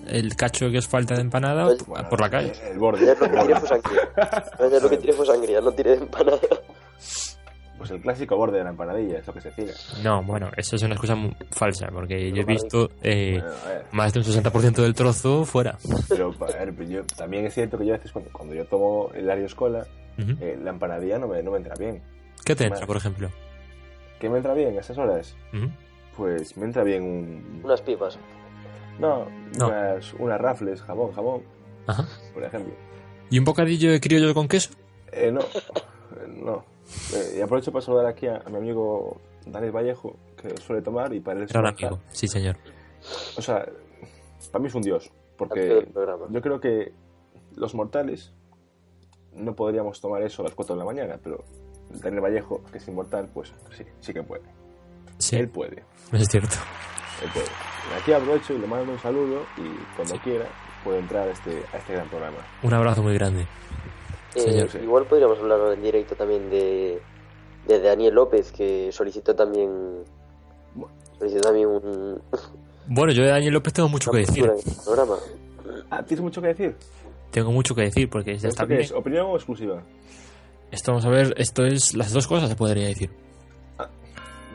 [0.07, 2.53] el cacho que os falta de empanada Bueno, por la calle.
[2.70, 3.01] El borde.
[3.11, 4.12] Ayer lo que tiré fue sangría.
[4.61, 6.39] Ayer lo que tiré fue sangría, no tiré de empanada.
[7.83, 9.72] Pues el clásico borde de la empanadilla, es lo que se tira.
[10.05, 11.16] No, bueno, eso es una excusa
[11.51, 15.76] falsa, porque yo he visto eh, Bueno, más de un 60% del trozo fuera.
[16.09, 19.11] pero a ver, yo, también es cierto que yo a veces cuando, cuando yo tomo
[19.14, 19.85] el Arios Cola,
[20.16, 20.30] Ujú.
[20.41, 22.01] eh, la empanadilla no me, no me entra bien.
[22.45, 23.30] ¿Qué te entra, por ejemplo?
[24.20, 25.35] ¿Qué me entra bien a esas horas?
[26.16, 27.61] Pues me entra bien un...
[27.64, 28.16] Unas pipas.
[29.01, 29.26] No,
[29.59, 29.66] No.
[29.68, 31.43] Unas, unas rafles, jamón, jamón,
[31.89, 32.07] Ajá.
[32.33, 32.72] por ejemplo.
[33.30, 34.70] ¿Y un bocadillo de criollo con queso?
[35.11, 36.64] Eh, no, eh, no.
[37.14, 41.12] Eh, y aprovecho para saludar aquí a, a mi amigo Daniel Vallejo, que suele tomar
[41.14, 42.57] y para él es Gran amigo, sí señor.
[43.37, 43.66] O sea,
[44.51, 45.89] para mí es un dios, porque
[46.30, 46.93] yo creo que
[47.57, 48.33] los mortales
[49.35, 51.45] no podríamos tomar eso a las 4 de la mañana, pero
[51.91, 54.43] Daniel Vallejo, que es inmortal, pues sí, sí que puede.
[55.18, 56.57] Sí, Él puede, es cierto.
[57.22, 57.47] él puede.
[57.47, 60.47] Y aquí aprovecho y le mando un saludo y cuando quiera
[60.85, 62.39] puede entrar a este, a este gran programa.
[62.62, 63.47] Un abrazo muy grande.
[64.35, 64.66] Eh.
[64.70, 64.78] Sí.
[64.78, 67.01] Igual podríamos hablar en directo también de,
[67.66, 69.70] de Daniel López, que solicitó también
[71.18, 72.20] solicitó también un,
[72.87, 74.51] Bueno, yo de Daniel López tengo mucho que decir.
[74.85, 75.16] programa.
[75.91, 76.76] Ah, ¿tienes mucho que decir?
[77.30, 78.80] tengo mucho que decir porque ya está ¿Esto qué bien.
[78.85, 78.93] es?
[78.93, 79.83] ¿Opinión o exclusiva?
[80.70, 83.11] Esto vamos a ver, esto es las dos cosas se podría decir.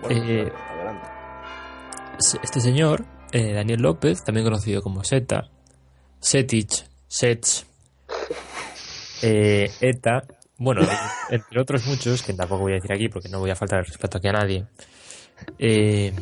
[0.02, 1.08] Bueno, Eh, adelante.
[2.44, 5.50] Este señor, eh, Daniel López, también conocido como Seta,
[6.20, 7.66] Setich, Sets,
[9.22, 10.24] eh, ETA,
[10.58, 10.82] bueno,
[11.30, 13.86] entre otros muchos, que tampoco voy a decir aquí porque no voy a faltar el
[13.86, 14.66] respeto aquí a nadie,
[15.60, 16.14] eh,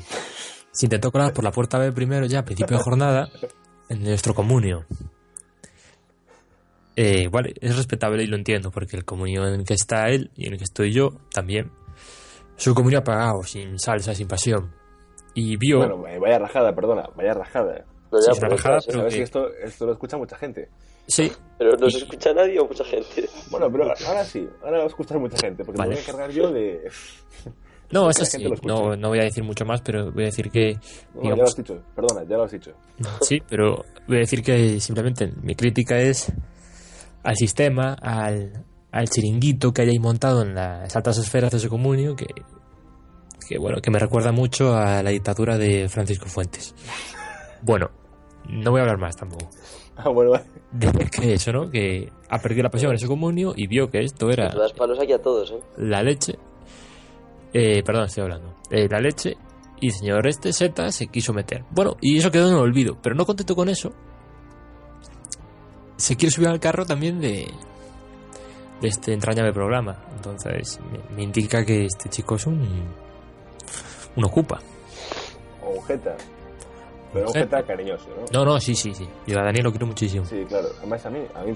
[0.72, 3.30] se intentó colar por la puerta B primero ya a principio de jornada
[3.90, 4.86] en nuestro comunio.
[6.98, 10.32] Eh, vale, es respetable y lo entiendo, porque el comunio en el que está él
[10.36, 11.72] y en el que estoy yo también
[12.58, 14.74] es un comunio apagado, sin salsa, sin pasión.
[15.34, 15.80] Y vio.
[15.80, 17.84] Bueno, vaya rajada, perdona, vaya rajada.
[18.10, 20.70] Pero ya rajada, detrás, pero Sabes que- que esto, esto lo escucha mucha gente.
[21.08, 23.30] Sí, Pero no se escucha nadie o mucha gente.
[23.50, 25.90] Bueno, pero ahora sí, ahora lo va a escuchar mucha gente, porque Vale.
[25.90, 26.90] me voy a encargar yo de...
[27.92, 28.46] no, eso sí.
[28.64, 30.78] No, no voy a decir mucho más, pero voy a decir que.
[31.14, 32.72] No, ya lo has dicho, perdona, ya lo has dicho.
[33.22, 36.32] sí, pero voy a decir que simplemente mi crítica es
[37.24, 41.70] al sistema, al, al chiringuito que hay ahí montado en las altas esferas de ese
[41.70, 42.28] comunio, que,
[43.48, 46.76] que bueno, que me recuerda mucho a la dictadura de Francisco Fuentes.
[47.62, 47.90] Bueno,
[48.50, 49.50] no voy a hablar más tampoco.
[49.98, 50.44] Ah, bueno, vale.
[50.72, 51.70] Decir que eso, ¿no?
[51.70, 54.74] Que ha perdido la pasión en ese comunio y vio que esto era Nos das
[54.74, 55.60] palos aquí a todos, ¿eh?
[55.78, 56.38] la leche.
[57.54, 58.56] Eh, perdón, estoy hablando.
[58.70, 59.38] Eh, la leche.
[59.80, 61.64] Y el señor este Z se quiso meter.
[61.72, 62.98] Bueno, y eso quedó en el olvido.
[63.02, 63.94] Pero no contento con eso.
[65.96, 67.48] Se quiere subir al carro también de.
[68.82, 70.04] De este entrañable programa.
[70.18, 72.68] Entonces, me, me indica que este chico es un.
[74.18, 74.60] Un ocupa.
[75.64, 75.82] O
[77.16, 78.26] Pero un cariñoso, ¿no?
[78.34, 79.08] No, no, sí, sí, sí.
[79.26, 80.26] Yo a Daniel lo quiero muchísimo.
[80.26, 80.68] Sí, claro.
[80.80, 81.56] Además, a mí, a mí,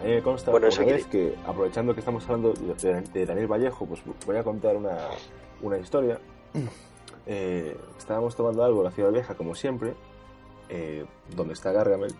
[0.00, 3.84] a mí me consta Bueno, eso que, aprovechando que estamos hablando de, de Daniel Vallejo,
[3.84, 4.96] pues voy a contar una,
[5.60, 6.20] una historia.
[7.26, 9.94] Eh, estábamos tomando algo en la Ciudad Vieja, como siempre,
[10.68, 12.14] eh, donde está Gargamel,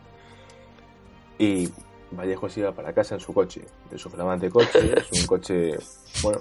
[1.39, 1.68] y
[2.11, 5.76] Vallejo se iba para casa en su coche, en su flamante coche, es un coche,
[6.22, 6.41] bueno,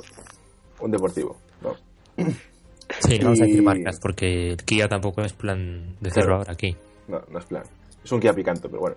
[0.79, 1.75] un deportivo, ¿no?
[2.99, 6.37] Sí, no vamos a decir marcas porque el Kia tampoco es plan decirlo Claro.
[6.39, 6.75] ahora aquí.
[7.07, 7.63] No, no es plan.
[8.03, 8.95] Es un Kia Picanto, pero bueno,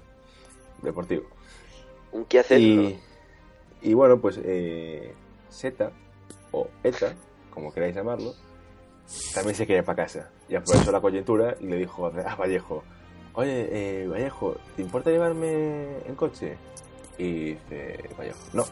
[0.82, 1.24] deportivo.
[2.12, 2.98] Un qué hacer, Y,
[3.82, 5.12] y bueno, pues eh,
[5.50, 5.90] Zeta,
[6.52, 7.14] o ETA,
[7.50, 8.34] como queráis llamarlo,
[9.34, 10.30] también se quería para casa.
[10.48, 12.82] Y aprovechó la coyuntura y le dijo a Vallejo,
[13.34, 13.68] oye,
[14.02, 16.56] eh, Vallejo, ¿te importa llevarme en coche?
[17.18, 18.64] Y dice Vallejo, no.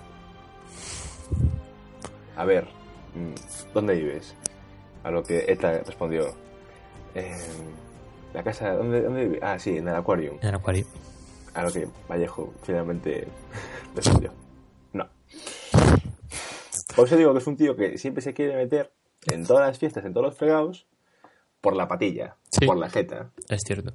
[2.37, 2.65] A ver,
[3.15, 4.35] mm, ¿dónde vives?
[5.05, 6.35] A lo que ETA respondió,
[7.15, 7.35] "Em,
[8.35, 9.39] la casa, ¿dónde, ¿dónde vive?
[9.43, 10.39] Ah, sí, en el Aquarium.
[10.41, 10.87] En el acuario.
[11.55, 13.27] A lo que Vallejo finalmente
[13.95, 14.33] respondió.
[14.93, 15.09] No.
[16.97, 18.93] Por eso digo que es un tío que siempre se quiere meter
[19.31, 20.87] en todas las fiestas, en todos los fregados,
[21.61, 22.67] por la patilla, Sí.
[22.67, 23.31] por la jeta.
[23.49, 23.93] Es cierto.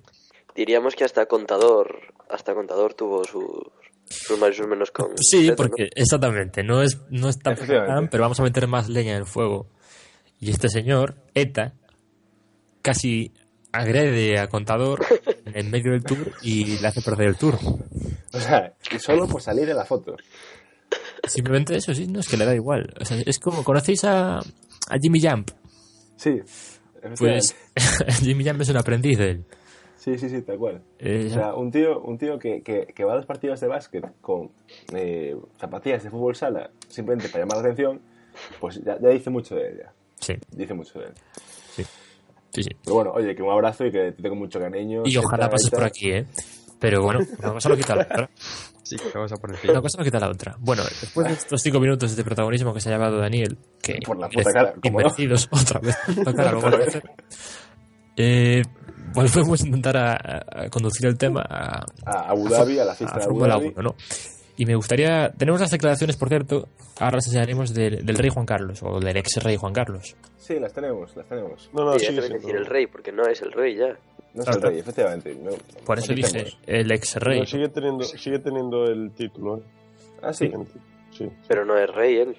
[0.56, 2.00] Diríamos que hasta Contador,
[2.30, 3.46] hasta Contador tuvo sus,
[4.06, 5.56] sus más y sus menos con Sí, Zeta, ¿no?
[5.56, 7.56] porque exactamente, no es, no es tan
[8.10, 9.68] pero vamos a meter más leña en el fuego.
[10.40, 11.74] Y este señor, ETA,
[12.82, 13.32] casi
[13.72, 15.06] agrede a Contador
[15.46, 17.56] en medio del tour y le hace perder el tour.
[18.34, 20.16] O sea, y solo por salir en la foto.
[21.28, 22.94] Simplemente eso, sí, no es que le da igual.
[23.00, 25.50] O sea, es como, ¿conocéis a, a Jimmy Jump?
[26.16, 26.42] Sí.
[27.18, 27.56] Pues
[28.22, 29.46] Jimmy Jump es un aprendiz de él.
[29.98, 30.82] Sí, sí, sí, tal cual.
[31.00, 33.68] Eh, O sea, un tío, un tío que, que, que va a los partidos de
[33.68, 34.52] básquet con
[34.94, 38.00] eh, zapatillas de fútbol sala simplemente para llamar la atención,
[38.62, 39.82] pues ya, ya dice mucho de él.
[40.20, 41.14] Sí, Dice mucho de él.
[41.76, 42.70] sí, sí.
[42.84, 45.04] Pero bueno, oye, que un abrazo y que te tengo mucho cariño.
[45.06, 46.26] Y ojalá pases por aquí, ¿eh?
[46.80, 48.30] Pero bueno, una cosa no quita la otra.
[48.88, 50.56] Sí, vamos a poner Una cosa no quita la otra.
[50.60, 54.18] Bueno, después de estos cinco minutos de protagonismo que se ha llevado Daniel, que Por
[54.18, 55.08] la puta cara, ¿cómo no?
[55.52, 57.04] otra vez, la cara lo vuelvo a hacer.
[58.16, 58.62] Eh,
[59.14, 62.96] volvemos a intentar a, a- a conducir el tema a, A Abu Dhabi, a la
[62.96, 63.74] fiesta a de Abu Dhabi.
[63.76, 63.96] 1, ¿no?
[64.60, 66.68] Y me gustaría, tenemos las declaraciones, por cierto,
[67.00, 70.16] ahora las enseñaremos del, del rey Juan Carlos, o del ex rey Juan Carlos.
[70.38, 71.70] Sí, las tenemos, las tenemos.
[71.74, 72.60] No, no, Sí, sí, sí, decir no.
[72.60, 73.96] el rey, porque no es el rey ya.
[74.34, 75.36] No es el rey, efectivamente.
[75.36, 75.52] No,
[75.86, 76.60] Por eso dije matizemos.
[76.66, 77.40] el ex rey.
[77.40, 79.62] No, sigue teniendo, sigue teniendo el título, ¿eh?
[80.24, 80.52] Ah, sí.
[81.12, 82.36] Sí, Pero no es rey él.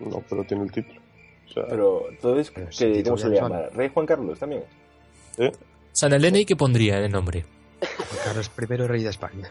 [0.00, 1.00] no, pero tiene el título.
[1.48, 3.62] O sea, Pero entonces, Pero ¿qué- ¿cómo se le llama?
[3.74, 4.64] ¿Rey Juan Carlos también?
[5.38, 5.52] ¿eh?
[5.92, 7.44] San Eleni, ¿qué pondría en el nombre?
[7.80, 9.50] Juan Carlos I, rey de España.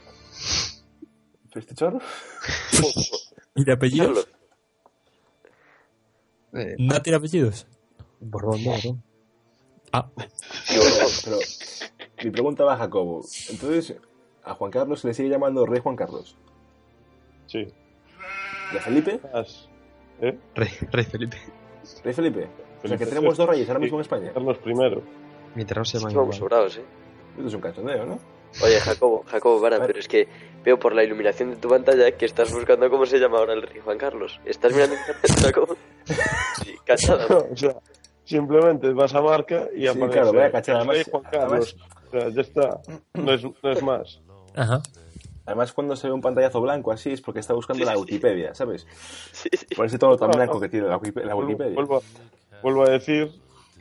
[1.56, 2.00] ¿Este chorro?
[3.56, 4.28] ¿Y de apellidos?
[6.54, 7.68] Eh, ¿No tiene apellidos?
[8.20, 8.98] Borbón Oro.
[9.94, 10.10] Ah,
[11.26, 11.38] Pero
[12.24, 13.22] mi pregunta va a Jacobo.
[13.50, 13.96] Entonces,
[14.44, 16.38] a Juan Carlos se le sigue llamando Rey Juan Carlos.
[17.48, 17.68] Sí.
[18.74, 19.20] ¿Y a Felipe?
[20.22, 20.40] ¿Eh?
[20.56, 21.38] Rey, rey Felipe.
[22.04, 22.50] ¿Rey Felipe?
[22.84, 24.32] O sea, que tenemos dos reyes ahora mismo en España.
[24.34, 25.02] Carlos primero.
[25.56, 26.34] Mientras no se llaman igual.
[26.34, 26.86] sobrados, ¿eh?
[27.36, 28.20] Esto es un cachondeo, ¿no?
[28.64, 30.28] Oye, Jacobo, Jacobo, para, pero es que
[30.64, 33.62] veo por la iluminación de tu pantalla que estás buscando cómo se llama ahora el
[33.62, 34.40] rey Juan Carlos.
[34.46, 35.76] ¿Estás mirando internet, Jacobo?
[36.64, 37.26] Sí, cachada.
[37.52, 37.76] o sea,
[38.26, 41.76] simplemente vas a marca y Sí, aparece claro, voy a cachar, además- Juan Carlos.
[42.08, 42.82] O sea, ya está.
[43.14, 44.20] No es, no es más.
[44.56, 44.82] Ajá.
[45.46, 48.86] Además, cuando se ve un pantallazo blanco así es porque está buscando la Wikipedia, ¿sabes?
[49.32, 49.76] Sí, sí.
[49.76, 51.74] Por ese tono tan blanco que tiene la, Wikipe- la Wikipedia.
[51.74, 53.32] Vuelvo, a- vuelvo a decir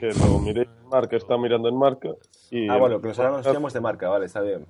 [0.00, 2.08] que lo miré en marca, está mirando en marca.
[2.50, 4.66] Y Ah, bueno, que nos ahora nos de marca, vale, está bien.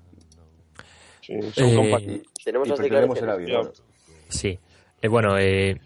[1.22, 2.22] Sí, son Eh.
[2.45, 3.83] Tenemos Y las el declaraciones.
[4.28, 4.59] Sí.
[5.01, 5.81] Eh, bueno, eh,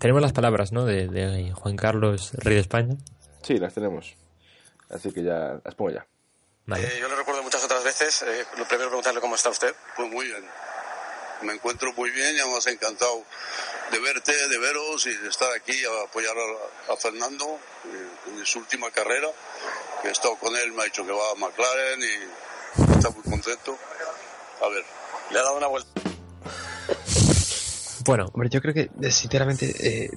[0.00, 0.84] tenemos las palabras, ¿no?
[0.84, 2.96] De, de Juan Carlos, rey de España.
[3.42, 4.16] Sí, las tenemos.
[4.90, 6.06] Así que ya las pongo ya.
[6.66, 6.84] Vale.
[6.84, 8.22] Eh, yo le recuerdo muchas otras veces.
[8.22, 9.72] eh, lo primero preguntarle cómo está usted.
[9.96, 10.44] Pues muy bien.
[11.42, 13.24] Me encuentro muy bien y además encantado
[13.90, 18.08] de verte, de veros y de estar aquí a apoyar a, a Fernando eh,
[18.38, 19.28] en su última carrera.
[20.02, 23.22] Que he estado con él, me ha dicho que va a McLaren y está muy
[23.22, 23.76] contento.
[24.62, 24.84] A ver,
[25.30, 25.90] Le ha dado una vuelta.
[28.04, 30.10] Bueno, Hombre, yo creo que, eh, sinceramente, eh,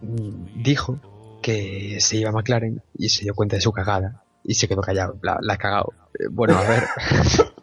[0.00, 0.98] dijo
[1.42, 4.80] que se iba a McLaren y se dio cuenta de su cagada y se quedó
[4.80, 5.18] callado.
[5.22, 5.92] La, la ha cagado.
[6.18, 6.88] Eh, bueno, a ver.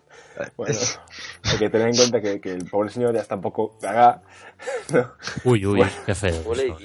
[0.58, 0.76] Bueno,
[1.44, 4.22] hay que tener en cuenta que, que el pobre señor ya está un poco cagá.
[4.94, 5.12] ¿no?
[5.46, 5.92] uy, uy, Bueno.
[6.06, 6.42] qué feo.
[6.46, 6.76] Ole,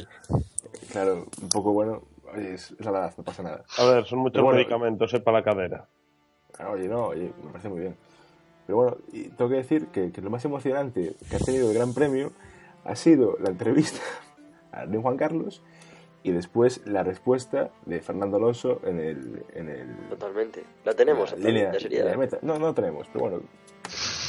[0.93, 2.03] Claro, un poco bueno.
[2.35, 3.65] Oye, es, es la verdad, no pasa nada.
[3.79, 4.59] A ver, son muchos bueno.
[4.59, 5.89] medicamentos eh, para la cadera.
[6.59, 7.97] Ah, Oye, no, oye, me parece muy bien.
[8.67, 11.75] Pero bueno, y tengo que decir que, que lo más emocionante que ha tenido el
[11.77, 12.33] Gran Premio
[12.85, 14.01] ha sido la entrevista
[14.73, 15.63] rey Juan Carlos
[16.27, 19.45] y después la respuesta de Fernando Alonso en el.
[19.55, 20.65] En el Totalmente.
[20.85, 22.39] La tenemos, la línea, de meta.
[22.43, 23.43] No, no tenemos, pero bueno.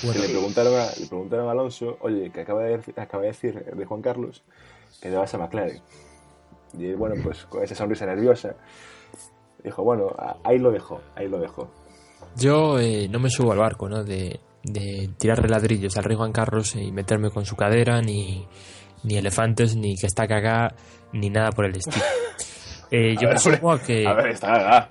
[0.03, 3.29] Bueno, que le, preguntaron a, le preguntaron a Alonso, oye, que acaba de, acaba de
[3.29, 4.43] decir de Juan Carlos
[5.01, 5.81] que te vas a McLaren.
[6.77, 8.55] Y él, bueno, pues con esa sonrisa nerviosa,
[9.63, 11.67] dijo, bueno, ahí lo dejo, ahí lo dejo.
[12.35, 14.03] yo eh, no me subo al barco, ¿no?
[14.03, 18.45] De, de tirarle ladrillos al rey Juan Carlos y meterme con su cadera, ni,
[19.03, 20.75] ni elefantes, ni que está cagá,
[21.13, 22.03] ni nada por el estilo.
[22.89, 24.89] Eh, yo A me ver, sumo a que A ver, está cagada.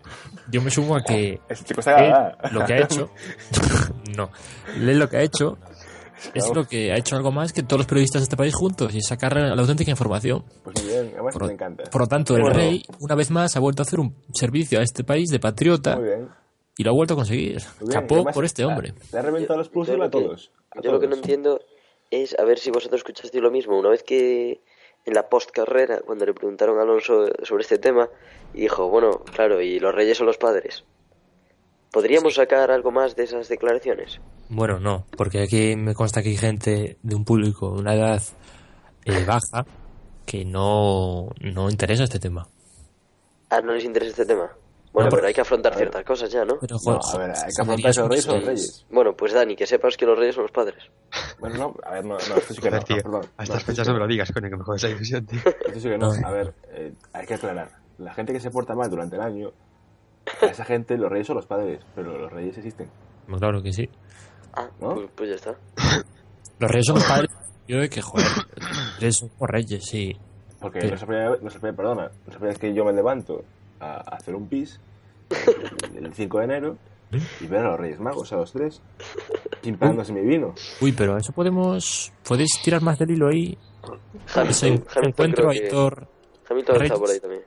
[0.50, 2.36] yo me sumo a que está cagada.
[2.52, 3.08] lo que ha hecho
[4.14, 4.30] no
[4.76, 5.56] él lo que ha hecho
[6.34, 8.94] es lo que ha hecho algo más que todos los periodistas de este país juntos
[8.94, 11.84] y sacar la auténtica información Pues muy bien, además por, me encanta.
[11.84, 12.58] por lo tanto el Bueno.
[12.58, 15.96] rey una vez más ha vuelto a hacer un servicio a este país de patriota
[15.96, 16.28] Muy bien.
[16.76, 17.96] y lo ha vuelto a conseguir bien.
[18.10, 20.50] Además, por este hombre Le ha reventado los plus Yo a lo que- todos.
[20.82, 21.62] Yo lo que no entiendo
[22.10, 23.78] es a ver si vosotros escuchasteis lo mismo.
[23.78, 24.60] Una vez que
[25.06, 28.08] en la post carrera, cuando le preguntaron a Alonso sobre este tema,
[28.52, 30.84] y dijo, bueno, claro, y los reyes son los padres.
[31.90, 34.20] ¿Podríamos sacar algo más de esas declaraciones?
[34.48, 38.22] bueno no porque aquí me consta que hay gente de un público de una edad
[39.04, 39.66] eh, baja
[40.24, 42.46] que no no interesa este tema
[43.48, 44.50] Ah, no les interesa este tema.
[44.96, 46.58] Bueno, No, pero pero- hay que afrontar ciertas cosas ya, ¿no?
[46.58, 48.86] pero No, joder, a ver, hay que afrontar esos eso reyes son los es- reyes.
[48.90, 50.82] Bueno, pues Dani, que sepas que los reyes son los padres.
[51.38, 53.22] Bueno, no, a ver, no, no, esto sí que no, tío, no, perdón.
[53.36, 55.38] a No, estas fechas no me lo digas, coño, que me jodes la ilusión, tío.
[55.44, 56.14] Esto sí que no.
[56.14, 56.26] No.
[56.26, 57.68] A ver, eh, hay que aclarar.
[57.98, 59.52] La gente que se porta mal durante el año,
[60.40, 62.88] a esa gente los reyes son los padres, pero los reyes existen.
[63.38, 63.90] claro que sí
[64.54, 64.94] Ah, ¿No?
[64.94, 65.54] pues, pues ya está.
[66.58, 67.30] Los reyes son los padres.
[67.68, 68.26] Yo de que, joder,
[68.56, 70.16] los reyes son como reyes, sí.
[70.58, 72.72] Porque no es la primera vez, no es la primera- perdona, no primera vez que
[72.72, 73.44] yo me levanto
[73.80, 74.80] a, hacer un pis
[75.96, 76.78] el 5 de enero
[77.40, 78.82] y ver a los Reyes Magos, a los tres,
[79.62, 80.54] chimpándose mi vino.
[80.80, 82.12] Uy, pero eso podemos.
[82.26, 83.56] ¿Podéis tirar más del hilo ahí?
[84.34, 86.08] Hamilton, encuentro, que- Aitor.
[86.48, 86.98] Hamilton está Reyes.
[86.98, 87.42] por ahí también.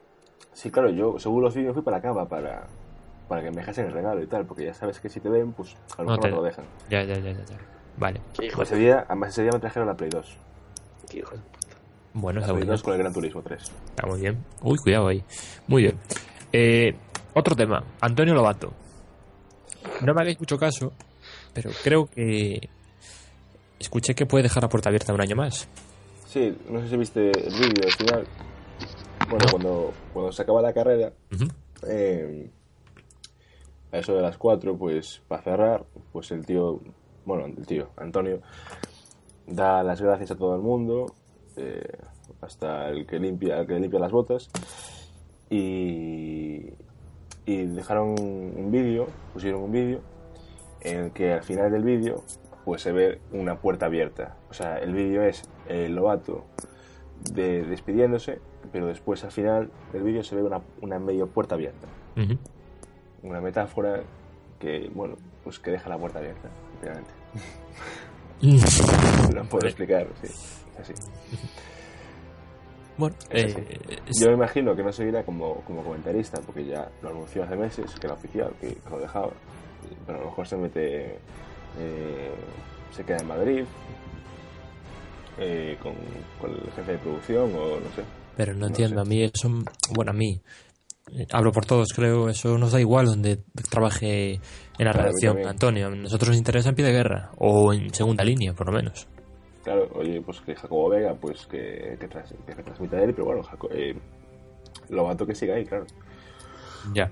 [0.54, 2.68] Sí, claro, yo según los vídeos fui para la cama para,
[3.28, 5.54] para que me dejasen el regalo y tal, porque ya sabes que si te ven,
[5.54, 6.66] pues a lo No mejor no te- te lo dejan.
[6.90, 7.46] Ya, ya, ya, ya.
[7.46, 7.58] ya.
[7.98, 8.22] Vale.
[8.42, 10.38] Hijo Pues ese día, además ese día me trajeron la Play 2.
[11.10, 11.42] qué hijo de-
[12.14, 12.72] Bueno, está muy bien.
[12.72, 13.62] 2 con el Gran Turismo 3.
[13.62, 14.44] Está muy bien.
[14.62, 15.24] Uy, cuidado ahí.
[15.68, 15.98] Muy bien.
[16.52, 16.96] Eh,
[17.34, 17.84] otro tema.
[18.02, 18.74] Antonio Lobato.
[20.06, 20.92] No me hagáis mucho caso,
[21.54, 22.70] pero creo que.
[23.80, 25.68] Escuché que puede dejar la puerta abierta un año más.
[26.28, 28.28] Sí, no sé si viste el vídeo al final.
[29.30, 29.52] Bueno, No.
[29.52, 31.14] cuando, cuando se acaba la carrera,
[31.88, 32.50] eh,
[33.92, 36.82] a eso de las 4, pues para cerrar, pues el tío,
[37.26, 38.42] bueno, el tío, Antonio,
[39.48, 41.06] da las gracias a todo el mundo,
[41.60, 41.82] eh,
[42.42, 44.50] hasta el que limpia, el que limpia las botas,
[45.50, 46.74] y,
[47.46, 50.02] y dejaron un vídeo, pusieron un vídeo,
[50.82, 52.24] en el que al final del vídeo,
[52.66, 54.38] pues se ve una puerta abierta.
[54.50, 56.46] O sea, el vídeo es el Lobato
[57.32, 58.40] de, despidiéndose,
[58.72, 61.88] pero después al final del vídeo se ve una, una medio puerta abierta.
[63.24, 64.02] Una metáfora
[64.60, 66.50] que, bueno, pues que deja la puerta abierta,
[66.82, 67.12] obviamente.
[69.34, 70.59] Lo puedo explicar, sí.
[70.82, 70.94] Así.
[72.98, 73.78] Bueno, Es eh,
[74.08, 77.56] es- Yo me imagino que no seguirá como, como comentarista, porque ya lo anunció hace
[77.56, 79.32] meses, que era oficial, que, que lo dejaba.
[80.06, 81.06] Pero a lo mejor se mete
[81.80, 82.32] eh,
[82.92, 83.64] se queda en Madrid
[85.38, 85.94] eh, con,
[86.42, 88.04] con el jefe de producción o no sé.
[88.36, 89.50] Pero no entiendo, a mí eso,
[89.94, 90.42] bueno, a mí,
[91.14, 94.34] eh, hablo por todos, creo, eso nos da igual donde trabaje
[94.78, 95.38] en la redacción.
[95.46, 95.88] Antonio.
[95.88, 99.08] A nosotros nos interesa en pie de guerra, o en segunda línea, por lo menos.
[99.70, 103.44] Claro, oye, pues que Jacobo Vega, pues que, que, tras- que transmita él, pero bueno,
[103.44, 103.96] Jaco- eh,
[104.90, 105.86] Lobato que siga ahí, claro.
[106.92, 107.12] Ya.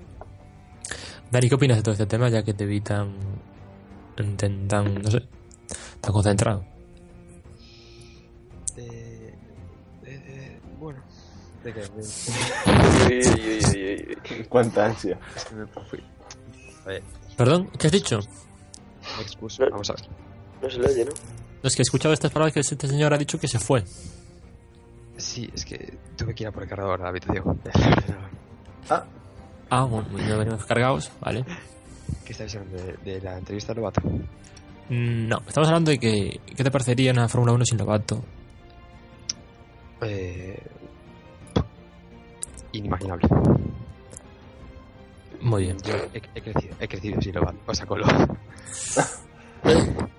[1.30, 3.14] Dani, ¿qué opinas de todo este tema, ya que te vi tan,
[4.36, 5.22] tan, tan, no sé,
[6.00, 6.64] tan concentrado?
[8.76, 9.32] Eh,
[10.04, 10.98] eh, eh, bueno,
[11.62, 11.80] de que
[13.06, 13.20] Uy,
[13.62, 14.44] uy, uy.
[14.48, 15.16] Cuánta ansia.
[17.36, 17.70] ¿Perdón?
[17.78, 18.18] ¿Qué has dicho?
[19.16, 19.64] me excuso.
[19.70, 20.02] Vamos a ver.
[20.60, 21.12] No se le oye, ¿no?
[21.62, 23.84] No, es que he escuchado estas palabras que este señor ha dicho que se fue.
[25.16, 27.60] Sí, es que tuve que ir a por el cargador de la habitación.
[28.90, 29.04] Ah,
[29.70, 31.44] Ah, bueno, ya venimos cargados, vale.
[32.24, 34.00] ¿Qué estáis hablando de, de la entrevista de Lobato?
[34.88, 38.24] Mm, No, estamos hablando de que, ¿qué te parecería una Fórmula 1 sin Lobato?
[40.00, 40.62] Eh,
[42.72, 43.28] inimaginable.
[45.40, 45.76] Muy bien.
[45.84, 47.58] Yo he, he crecido, he crecido sin Lobato.
[47.66, 48.36] O sea, con Lobato.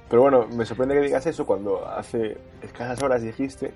[0.09, 3.73] pero bueno, me sorprende que digas eso cuando hace escasas horas dijiste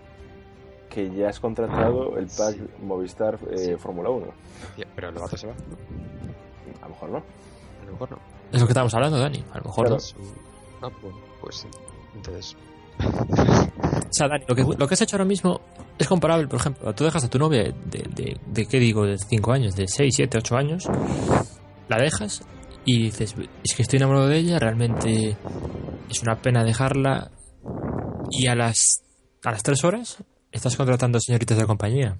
[0.90, 2.62] que ya has contratado el pack Sí.
[2.84, 3.76] Movistar eh, Sí.
[3.78, 4.28] Fórmula 1.
[4.76, 5.54] Tío, Pero Lobato se va.
[6.82, 7.18] A lo mejor no.
[7.18, 8.18] A lo mejor no.
[8.52, 9.44] Es lo que estábamos hablando, Dani.
[9.52, 9.96] A lo mejor Claro.
[9.96, 10.00] no.
[10.00, 10.16] Su-
[10.82, 11.68] No, bueno, pues sí.
[12.16, 12.56] Entonces,
[13.00, 15.60] O sea, Dani, lo que, lo que has hecho ahora mismo
[15.98, 17.74] es comparable, por ejemplo, tú dejas a tu novia de,
[18.14, 19.06] de, de ¿qué digo?
[19.06, 20.88] De 5 años, de 6, 7, 8 años,
[21.88, 22.44] la dejas
[22.86, 25.38] y dices, es que estoy enamorado de ella, realmente
[26.10, 27.32] es una pena dejarla
[28.30, 29.04] y a las,
[29.44, 32.18] a las 3 horas estás contratando señoritas de compañía.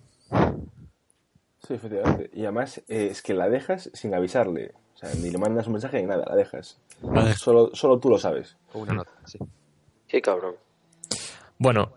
[1.68, 2.30] Sí, efectivamente.
[2.34, 4.74] Y además eh, es que la dejas sin avisarle.
[4.96, 6.78] O sea, ni le mandas un mensaje ni nada, la dejas.
[7.02, 7.34] La.
[7.34, 8.56] Solo, solo tú lo sabes.
[8.72, 9.38] con una nota, sí.
[10.08, 10.56] Qué cabrón.
[11.58, 11.94] Bueno,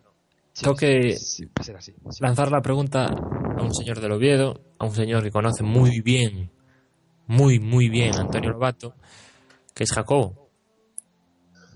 [0.52, 1.92] Sí, Tengo que sí, sí, va a ser así.
[2.08, 2.22] sí.
[2.22, 6.50] lanzar la pregunta a un señor del Oviedo, a un señor que conoce muy bien,
[7.26, 8.94] muy, muy bien Antonio Lobato,
[9.74, 10.48] que es Jacobo.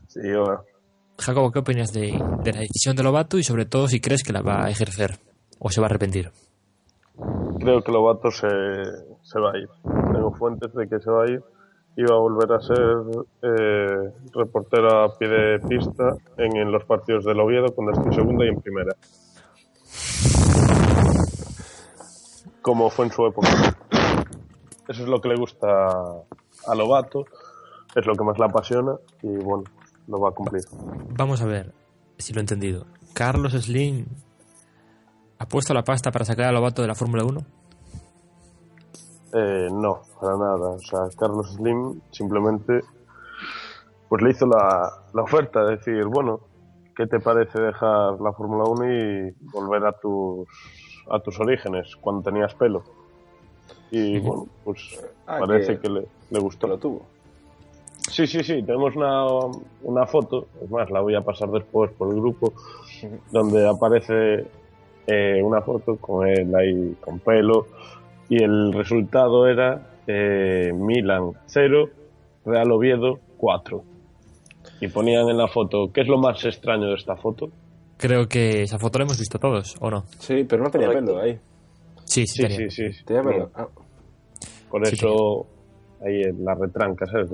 [0.09, 0.63] Sí, bueno.
[1.19, 4.33] Jacobo, ¿qué opinas de, de la decisión de Lobato y sobre todo si crees que
[4.33, 5.19] la va a ejercer
[5.59, 6.31] o se va a arrepentir?
[7.59, 8.49] Creo que Lobato se,
[9.23, 9.69] se va a ir.
[10.13, 11.43] Tengo fuentes de que se va a ir
[11.97, 16.85] y va a volver a ser eh, reportero a pie de pista en, en los
[16.85, 18.95] partidos del Oviedo cuando esté en segunda y en primera.
[22.63, 23.77] Como fue en su época.
[24.91, 27.25] Eso es lo que le gusta a Lobato,
[27.95, 29.63] es lo que más le apasiona y bueno,
[30.09, 30.65] lo va a cumplir.
[31.17, 31.73] Vamos a ver
[32.19, 32.87] si lo he entendido.
[33.15, 34.05] ¿Carlos Slim
[35.39, 37.41] ha puesto la pasta para sacar a Lobato de la Fórmula 1?
[39.33, 40.71] Eh, no, para nada.
[40.71, 42.81] O sea, Carlos Slim simplemente
[44.09, 46.41] pues le hizo la, la oferta de decir, bueno,
[46.97, 50.49] ¿qué te parece dejar la Fórmula 1 y volver a tus
[51.09, 52.83] a tus orígenes cuando tenías pelo?
[53.91, 56.67] Y bueno, pues Ah, parece que- que, le, le Que gustó.
[56.67, 57.03] lo tuvo.
[58.11, 59.25] Sí, sí, sí, tenemos una,
[59.83, 62.53] una foto, es más, la voy a pasar después por el grupo,
[63.31, 64.47] donde aparece
[65.07, 67.67] eh, una foto con él ahí con pelo
[68.29, 71.89] y el resultado era eh, Milan 0,
[72.47, 73.83] Real Oviedo 4.
[74.81, 77.51] Y ponían en la foto, ¿qué es lo más extraño de esta foto?
[77.97, 80.05] Creo que esa foto la hemos visto todos, ¿o no?
[80.19, 81.07] Sí, pero no tenía Correcto.
[81.13, 81.39] pelo ahí.
[82.11, 83.05] Sí, sí, Sí, sí, sí.
[83.55, 83.69] Ah,
[84.69, 85.47] por Sí, eso
[86.05, 87.31] ahí en la retranca, ¿sabes?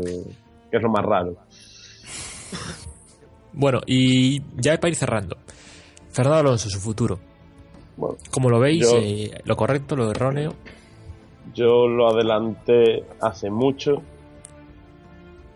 [0.71, 1.35] Que es lo más raro.
[3.53, 5.37] Bueno, y ya para ir cerrando.
[6.11, 7.19] Fernando Alonso, su futuro.
[7.97, 8.83] Bueno, ¿Cómo lo veis?
[8.83, 10.53] Yo- Eh, ¿Lo correcto, lo erróneo?
[11.55, 14.03] Yo lo adelanté hace mucho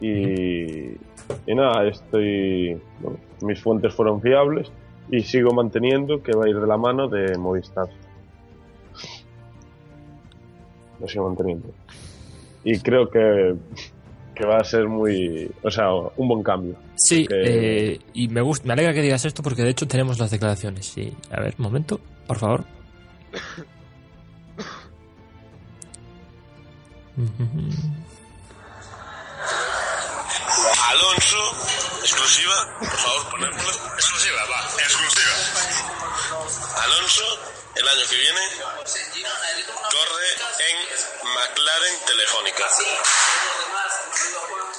[0.01, 2.81] y, y nada, estoy.
[3.01, 4.71] bueno, mis fuentes fueron fiables
[5.11, 7.89] y sigo manteniendo que va a ir de la mano de Movistar.
[11.01, 11.69] Lo sigo manteniendo.
[12.65, 13.55] Y creo que,
[14.35, 15.51] que va a ser muy.
[15.63, 16.75] O sea, un buen cambio.
[16.97, 20.19] Sí, Que- eh, y me, gusta, me alegra que digas esto porque de hecho tenemos
[20.19, 20.87] las declaraciones.
[20.87, 21.13] Sí.
[21.31, 22.65] A ver, un momento, por favor.
[30.91, 31.39] Alonso,
[32.03, 33.71] exclusiva, por favor, ponérmelo.
[33.95, 35.35] Exclusiva, va, exclusiva.
[36.85, 37.25] Alonso,
[37.81, 38.41] el año que viene,
[39.91, 40.29] corre
[40.69, 40.77] en
[41.35, 42.65] McLaren Telefónica.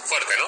[0.06, 0.48] Fuerte, ¿no?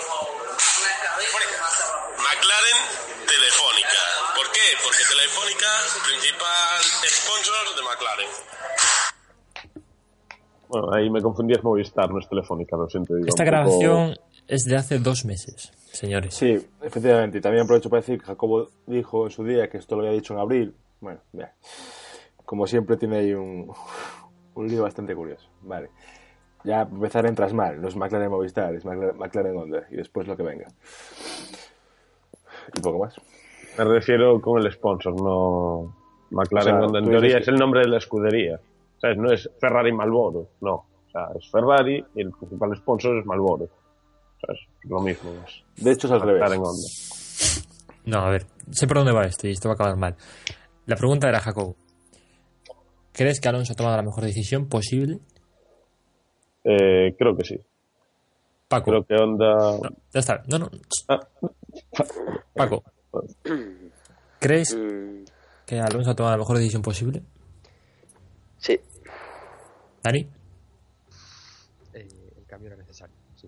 [2.24, 2.80] McLaren
[3.28, 4.02] Telefónica.
[4.36, 4.68] ¿Por qué?
[4.84, 5.70] Porque Telefónica,
[6.06, 8.30] principal sponsor de McLaren.
[10.68, 13.16] Bueno, ahí me confundí, es Movistar, no es Telefónica, lo siento.
[13.18, 15.72] Esta poco- grabación es de hace dos meses.
[15.92, 16.34] señores.
[16.36, 17.38] Sí, efectivamente.
[17.38, 20.14] Y también aprovecho para decir que Jacobo dijo en su día que esto lo había
[20.14, 20.76] dicho en abril.
[21.00, 21.54] Bueno, ya.
[22.54, 23.74] Como siempre tiene ahí un,
[24.54, 25.50] un lío bastante curioso.
[25.64, 25.90] Vale.
[26.64, 27.82] Ya empezar entras mal.
[27.82, 29.88] No es McLaren Movistar, es McLaren, McLaren Honda.
[29.90, 30.68] Y después lo que venga.
[32.78, 33.16] Y poco más.
[33.76, 35.96] Me refiero con el sponsor, no
[36.30, 37.00] McLaren O sea, Honda.
[37.00, 38.60] En teoría es que- el nombre de la escudería.
[39.02, 39.18] ¿Sabes?
[39.18, 40.74] No es Ferrari Malboro, no.
[40.76, 43.68] O sea, es Ferrari y el principal sponsor es Malboro.
[44.46, 44.60] ¿Sabes?
[44.84, 45.32] Lo mismo.
[45.44, 46.40] Es De hecho, es al revés.
[46.44, 46.88] McLaren Honda.
[48.06, 50.16] No, a ver, sé por dónde va esto y esto va a acabar mal.
[50.86, 51.78] La pregunta era, Jacobo,
[53.14, 55.20] ¿crees que Alonso ha tomado la mejor decisión posible?
[56.66, 57.60] Eh, creo que sí.
[58.68, 59.56] Paco, Creo que Honda.
[59.82, 60.70] no, ya está, no, no,
[61.08, 61.20] Ah,
[62.56, 62.84] Paco,
[64.40, 65.24] ¿crees Mm,
[65.66, 67.22] que Alonso ha tomado la mejor decisión posible?
[68.58, 68.80] sí,
[70.04, 70.28] Dani,
[71.94, 72.08] Eh,
[72.38, 73.48] el cambio era necesario, sí.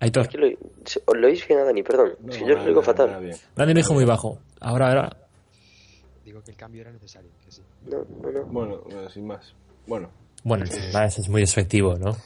[0.00, 0.46] Aitor, ¿Qué lo,
[0.84, 1.82] se- ¿os lo oís bien a Dani?
[1.82, 3.08] Perdón, No, es que yo lo digo fatal.
[3.56, 4.38] Dani lo dijo muy bajo.
[4.60, 5.16] Ahora, ahora,
[6.24, 7.62] Digo que el cambio era necesario, que sí.
[7.86, 8.44] No, no, no.
[8.46, 9.54] Bueno, bueno, sin más.
[9.86, 10.08] Bueno,
[10.44, 12.16] bueno, más es muy despectivo, ¿no?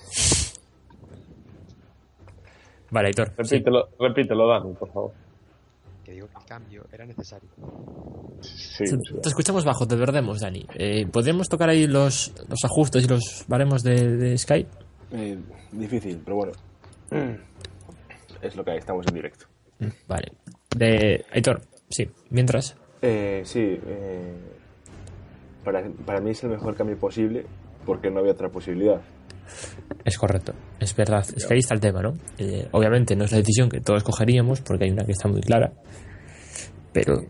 [2.90, 3.55] Vale, Aitor, sí.
[3.57, 5.12] repítelo, repítelo, Dani, por favor.
[6.05, 7.49] Que digo que el cambio era necesario.
[8.42, 8.97] Sí, Te, sí.
[9.22, 10.64] te escuchamos bajo, te perdemos, Dani.
[10.74, 14.70] Eh, ¿Podríamos tocar ahí los, los ajustes y los baremos de, de Skype?
[15.12, 15.38] eh,
[15.72, 16.53] difícil, pero bueno.
[18.40, 19.47] Es lo que hay, estamos en directo.
[20.07, 20.32] Vale.
[20.76, 22.76] De Aitor, sí, mientras.
[23.03, 24.34] Eh, sí, eh,
[25.64, 27.44] para, para mí es el mejor cambio posible
[27.84, 29.01] porque no había otra posibilidad.
[30.05, 31.24] Es correcto, es verdad.
[31.36, 32.14] Es que ahí está el tema, ¿no?
[32.38, 35.40] Eh, obviamente no es la decisión que todos cogeríamos, porque hay una que está muy
[35.40, 35.72] clara,
[36.92, 37.20] pero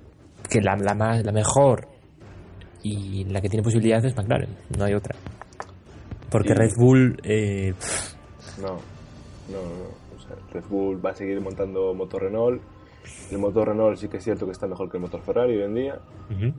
[0.49, 1.89] que la, la, más, la mejor
[2.83, 4.49] y la que tiene posibilidades es McLaren,
[4.79, 5.15] no hay otra.
[6.31, 7.75] Porque Y- Red Bull, eh,
[8.61, 10.17] No, no, no.
[10.17, 12.63] O sea, Red Bull va a seguir montando motor Renault.
[13.31, 15.63] El motor Renault sí que es cierto que está mejor que el motor Ferrari hoy
[15.65, 15.99] en día.
[16.31, 16.53] ujú,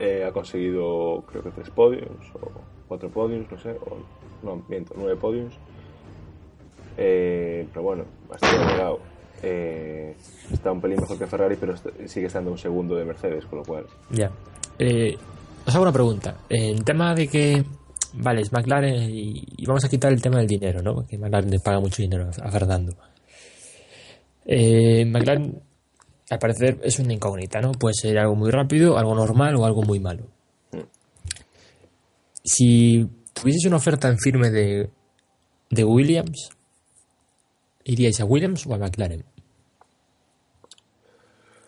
[0.00, 2.50] Eh, ha conseguido creo que tres podios o
[2.86, 3.70] cuatro podios, no sé.
[3.70, 3.96] O,
[4.44, 5.52] no, miento, nueve podios.
[6.96, 8.98] Eh, pero bueno, bastante llegado.
[9.42, 10.16] Eh,
[10.52, 11.74] está un pelín mejor que Ferrari, pero
[12.06, 13.86] sigue estando un segundo de Mercedes, con lo cual.
[14.10, 14.30] ya.
[14.78, 15.16] Eh,
[15.66, 16.36] os hago una pregunta.
[16.48, 17.64] En tema de que,
[18.14, 20.94] vale, es McLaren y, y vamos a quitar el tema del dinero, ¿no?
[20.94, 22.92] Porque McLaren le paga mucho dinero a, a Fernando.
[24.50, 25.60] Eh, McLaren,
[26.30, 27.72] al parecer, es una incógnita, ¿no?
[27.72, 30.24] Puede ser algo muy rápido, algo normal o algo muy malo.
[32.42, 34.88] Si tuvieseis una oferta en firme de,
[35.68, 36.48] de Williams,
[37.84, 39.22] ¿iríais a Williams o a McLaren?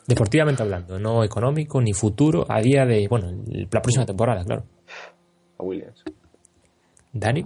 [0.07, 4.64] Deportivamente hablando, no económico ni futuro, a día de, bueno, la próxima temporada, claro.
[5.59, 6.03] A Williams.
[7.12, 7.45] Dani,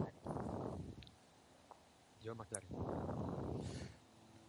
[2.22, 2.68] Yo, McLaren.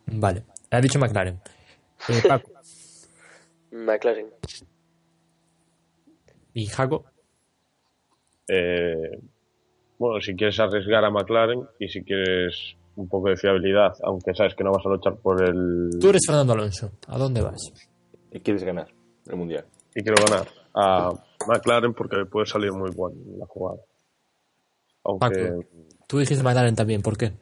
[0.07, 0.43] vale,
[0.75, 1.39] ha dicho McLaren.
[2.09, 2.51] Eh, Paco
[3.71, 4.27] McLaren.
[6.53, 7.05] y Jaco,
[8.47, 9.19] Eh,
[9.97, 14.55] bueno, si quieres arriesgar a McLaren y si quieres un poco de fiabilidad, aunque sabes
[14.55, 15.89] que no vas a luchar por el.
[15.99, 17.73] tú eres Fernando Alonso, ¿a dónde vas?
[18.31, 18.87] Y quieres ganar
[19.27, 19.65] el mundial.
[19.93, 21.11] Y quiero ganar a
[21.47, 23.79] McLaren porque le puede salir muy bueno en la jugada.
[25.03, 25.27] Aunque.
[25.29, 25.65] Paco,
[26.07, 27.33] tú dijiste McLaren también, ¿por qué?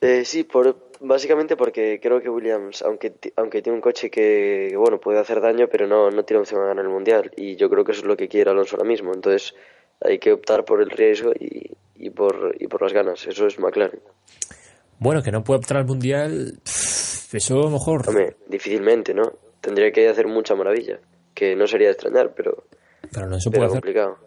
[0.00, 4.76] Eh, sí, por, básicamente porque creo que Williams, aunque, aunque tiene un coche que, que,
[4.76, 7.30] bueno, puede hacer daño, pero no, no tiene opción a ganar el Mundial.
[7.36, 9.12] Y yo creo que eso es lo que quiere Alonso ahora mismo.
[9.14, 9.54] Entonces
[10.00, 13.26] hay que optar por el riesgo y, y, por, y por las ganas.
[13.26, 14.00] Eso es McLaren.
[14.98, 18.08] Bueno, que no puede optar al mundial, eso a lo mejor.
[18.08, 19.32] Hombre, difícilmente, ¿no?
[19.60, 21.00] Tendría que hacer mucha maravilla.
[21.34, 22.64] Que no sería de extrañar, pero,
[23.12, 23.80] Pero no se pero puede hacer.
[23.80, 24.18] complicado.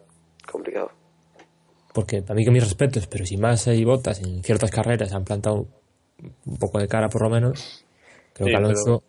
[0.51, 0.91] Complicado.
[1.93, 5.25] Porque a mí que mis respetos, pero si más hay botas en ciertas carreras han
[5.25, 5.67] plantado
[6.45, 7.85] un poco de cara por lo menos,
[8.33, 9.03] creo Sí, que Alonso.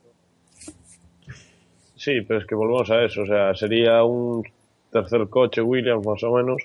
[1.96, 3.22] Sí, pero es que volvemos a eso.
[3.22, 4.42] O sea, sería un
[4.90, 6.62] tercer coche Williams más o menos.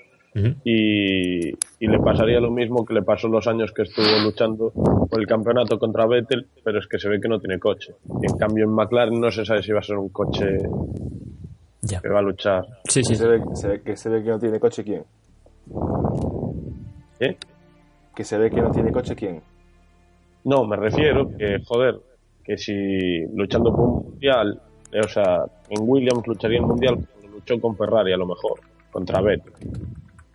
[0.64, 5.18] Y, y le pasaría lo mismo que le pasó los años que estuvo luchando por
[5.18, 7.94] el campeonato contra Vettel, pero es que se ve que no tiene coche.
[8.22, 10.44] Y en cambio en McLaren no se sabe si va a ser un coche
[11.80, 12.02] Ya.
[12.02, 12.66] que va a luchar.
[12.84, 13.14] Sí, sí.
[13.14, 15.04] Se ve, se ve que se ve que no tiene coche quién.
[17.20, 17.36] ¿Eh?
[18.14, 19.40] Que se ve que no tiene coche quién.
[20.46, 21.96] No, me refiero que, joder,
[22.44, 22.72] que si
[23.34, 24.60] luchando por un mundial,
[24.92, 28.60] eh, o sea, en Williams lucharía el mundial cuando luchó con Ferrari a lo mejor,
[28.92, 29.52] contra Vettel,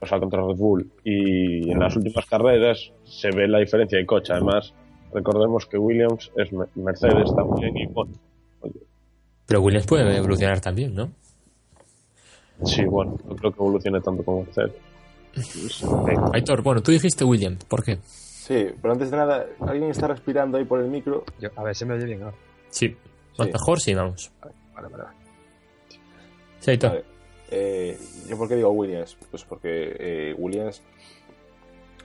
[0.01, 0.91] o sea, contra Red Bull.
[1.05, 4.33] Y en las últimas carreras se ve la diferencia de coche.
[4.33, 4.73] Además,
[5.13, 8.11] recordemos que Williams es Me- Mercedes también y bueno,
[8.61, 8.81] oye,
[9.47, 11.09] Pero Williams puede evolucionar también, ¿no?
[12.65, 14.73] sí, bueno, no creo que evolucione tanto como Mercedes.
[16.33, 17.97] Aitor, bueno, tú dijiste Williams, ¿por qué?
[18.41, 21.23] Sí, pero antes de nada, ¿alguien está respirando ahí por el micro?
[21.39, 22.35] Yo, a ver, se me oye bien ahora.
[22.69, 22.95] Sí.
[23.37, 23.53] Más Sí.
[23.53, 24.31] mejor, sí, vamos.
[24.41, 25.09] Vale, vale, vale.
[26.59, 26.75] Sí.
[26.77, 27.05] Vale.
[27.51, 29.15] Eh, ¿Yo por qué digo Williams?
[29.29, 30.81] Pues porque eh, Williams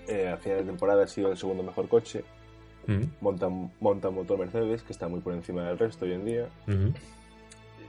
[0.09, 2.23] eh, a final de temporada ha sido el segundo mejor coche.
[2.87, 3.49] Mm, Monta,
[3.81, 6.49] monta un motor Mercedes, que está muy por encima del resto hoy en día.
[6.67, 6.89] mm.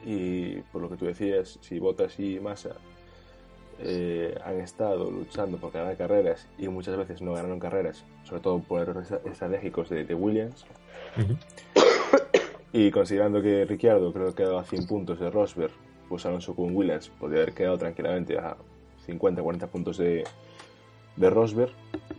[0.06, 2.76] Y por lo que tú decías, si Bottas y Massa
[3.80, 8.60] eh, han estado luchando por ganar carreras y muchas veces no ganaron carreras, sobre todo
[8.60, 10.66] por errores estratégicos de, de Williams,
[11.18, 11.36] Ujú.
[12.74, 15.72] y considerando que Ricciardo creo que ha quedado a 100 puntos de Rosberg,
[16.10, 18.56] pues Alonso con Williams podría haber quedado tranquilamente a
[19.08, 20.24] 50-40 puntos de,
[21.16, 21.72] de Rosberg,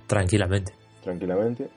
[0.07, 0.73] Tranquilamente.
[1.03, 1.69] tranquilamente.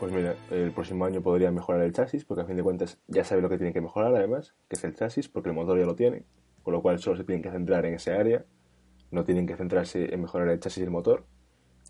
[0.00, 3.24] Pues mira, el próximo año podría mejorar el chasis, porque a fin de cuentas ya
[3.24, 5.86] sabe lo que tiene que mejorar además, que es el chasis, porque el motor ya
[5.86, 6.24] lo tiene,
[6.64, 8.44] con lo cual solo se tienen que centrar en ese área,
[9.12, 11.24] no tienen que centrarse en mejorar el chasis y el motor,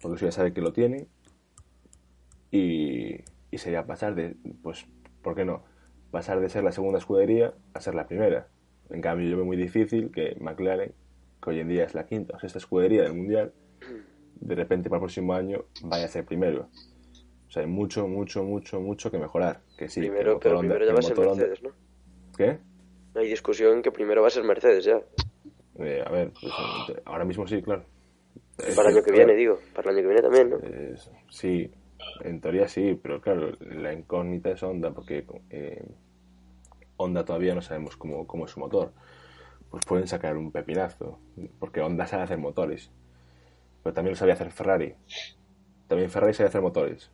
[0.03, 1.07] porque eso ya sabe que lo tiene,
[2.51, 4.87] y, y sería pasar de, pues,
[5.22, 5.64] ¿por qué no?
[6.11, 8.49] Pasar de ser la segunda escudería a ser la primera.
[8.91, 10.93] En cambio, yo veo muy difícil que McLaren,
[11.43, 13.53] que hoy en día es la quinta o sexta escudería del mundial,
[14.41, 16.68] de repente para el próximo año vaya a ser primero.
[17.49, 19.62] O sea, hay mucho, mucho, mucho, mucho que mejorar.
[19.79, 21.70] Que sí, que primero, motor pero primero que ya va a ser Mercedes, ¿no?
[22.37, 22.59] ¿Qué?
[23.15, 25.01] No hay discusión que primero va a ser Mercedes ya.
[25.79, 26.53] Eh, a ver, pues,
[26.91, 27.85] eh, ahora mismo sí, claro.
[28.57, 29.59] Para el año que viene, digo.
[29.75, 30.59] Para el año que viene también, ¿no?
[30.62, 30.95] eh,
[31.29, 31.71] sí,
[32.23, 35.85] en teoría sí, pero claro, la incógnita es Honda, porque eh,
[36.97, 38.93] Honda todavía no sabemos cómo, cómo es su motor.
[39.71, 41.19] Pues pueden sacar un pepinazo,
[41.59, 42.93] porque Honda sabe hacer motores,
[43.83, 44.95] pero también lo sabía hacer Ferrari.
[45.89, 47.11] También Ferrari sabe hacer motores.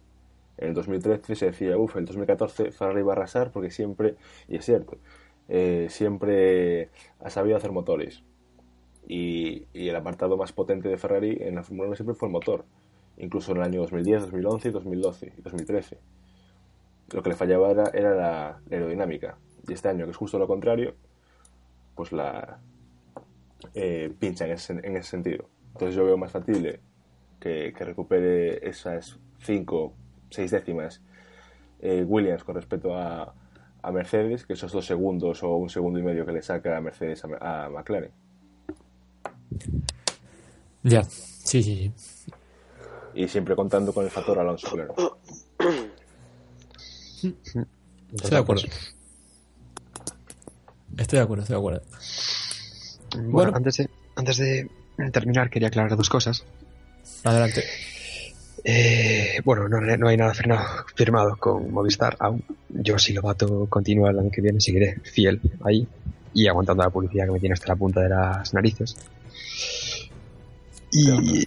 [0.59, 4.17] En el 2013 se decía, uff, en el 2014 Ferrari va a arrasar porque siempre,
[4.47, 4.99] y es cierto,
[5.53, 8.23] eh, siempre ha sabido hacer motores.
[9.09, 12.33] Y, y el apartado más potente de Ferrari en la Fórmula 1 siempre fue el
[12.33, 12.65] motor.
[13.19, 15.99] Incluso en el año 2010, 2011, 2012 y 2013.
[17.13, 19.39] Lo que le fallaba era, era la aerodinámica.
[19.67, 20.95] Y este año, que es justo lo contrario,
[21.97, 22.61] pues la
[23.75, 25.47] eh, pincha en ese, en ese sentido.
[25.73, 26.79] Entonces yo veo más factible
[27.41, 29.95] que, que recupere esas 5,
[30.31, 31.03] 6 décimas
[31.81, 33.35] eh, Williams con respecto a,
[33.83, 36.81] a Mercedes, que esos dos segundos o un segundo y medio que le saca a
[36.81, 38.11] Mercedes a, a McLaren.
[40.83, 41.03] Ya.
[41.05, 42.33] Sí, sí, sí.
[43.15, 44.95] Y siempre contando con el factor Alonso, claro.
[48.13, 48.63] Estoy de acuerdo.
[50.97, 51.83] Estoy de acuerdo, estoy de acuerdo.
[53.17, 53.53] Bueno, Bueno.
[53.57, 54.71] Antes, de, antes de
[55.13, 56.45] terminar, quería aclarar dos cosas.
[57.25, 57.65] Adelante.
[58.65, 62.45] Eh, bueno, no, no hay nada firmado, firmado con Movistar aún.
[62.69, 65.87] Yo, si Lobato continúa el año que viene, seguiré fiel ahí
[66.35, 68.97] y aguantando la publicidad que me tiene hasta la punta de las narices.
[70.93, 71.47] Y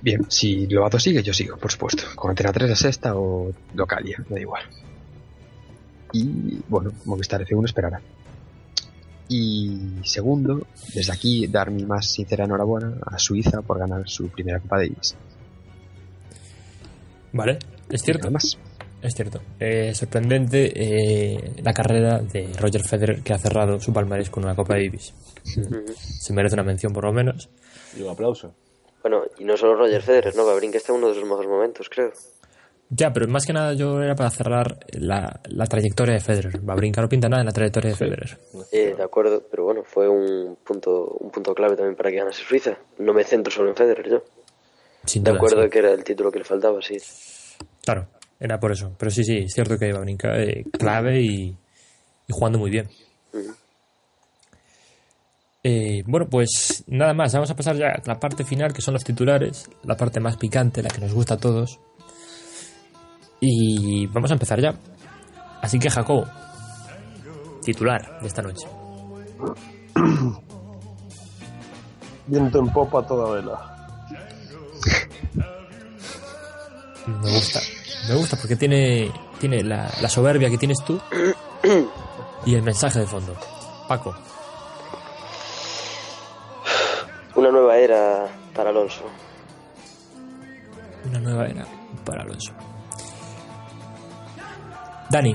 [0.00, 2.04] bien, si Lobato sigue, yo sigo, por supuesto.
[2.14, 4.62] Con Antena 3 de sexta o Localia, me da igual.
[6.12, 8.00] Y bueno, Movistar F1 esperará.
[9.28, 14.58] Y segundo, desde aquí dar mi más sincera enhorabuena a Suiza por ganar su primera
[14.58, 15.14] Copa Davis.
[17.32, 17.58] Vale,
[17.90, 18.30] es cierto.
[18.30, 18.58] Más.
[19.00, 19.40] Es cierto.
[19.60, 24.56] Eh, sorprendente eh, la carrera de Roger Federer que ha cerrado su palmarés con una
[24.56, 25.14] Copa Davis.
[25.44, 27.48] Se merece una mención por lo menos.
[27.96, 28.54] Y un aplauso.
[29.02, 30.44] Bueno, y no solo Roger Federer, ¿no?
[30.44, 32.10] Babrin que está en uno de sus mejores momentos, creo.
[32.90, 36.58] Ya, pero más que nada yo era para cerrar la, la trayectoria de Federer.
[36.62, 38.38] Babrinka no pinta nada en la trayectoria de Federer.
[38.72, 42.42] Eh, de acuerdo, pero bueno, fue un punto, un punto clave también para que ganase
[42.42, 42.78] Suiza.
[42.98, 44.22] No me centro solo en Federer, yo.
[45.08, 45.70] Sin De duda, acuerdo sí.
[45.70, 46.96] que era el título que le faltaba, sí.
[47.82, 48.06] Claro,
[48.38, 48.94] era por eso.
[48.98, 52.88] Pero sí, sí, es cierto que Babrinka eh, clave y, y jugando muy bien.
[55.64, 58.94] Eh, bueno, pues nada más, vamos a pasar ya a la parte final, que son
[58.94, 61.80] los titulares, la parte más picante, la que nos gusta a todos.
[63.40, 64.74] Y vamos a empezar ya.
[65.60, 66.26] Así que Jacobo,
[67.62, 68.66] titular de esta noche.
[72.26, 73.77] Viento en popa a toda vela.
[77.08, 77.60] Me gusta,
[78.08, 79.10] me gusta porque tiene,
[79.40, 81.00] tiene la, la soberbia que tienes tú
[82.44, 83.34] y el mensaje de fondo.
[83.88, 84.14] Paco,
[87.34, 89.02] Una nueva era para Alonso.
[91.08, 91.64] una nueva era
[92.04, 92.52] para Alonso.
[95.08, 95.34] Dani,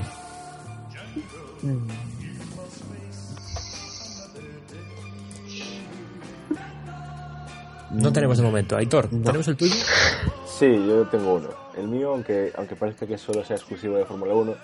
[7.90, 8.76] no tenemos de momento.
[8.76, 9.74] Aitor, ¿tenemos el tuyo?
[10.58, 11.48] Sí, yo tengo uno.
[11.76, 14.54] El mío, aunque, aunque parezca que solo sea exclusivo de Fórmula 1,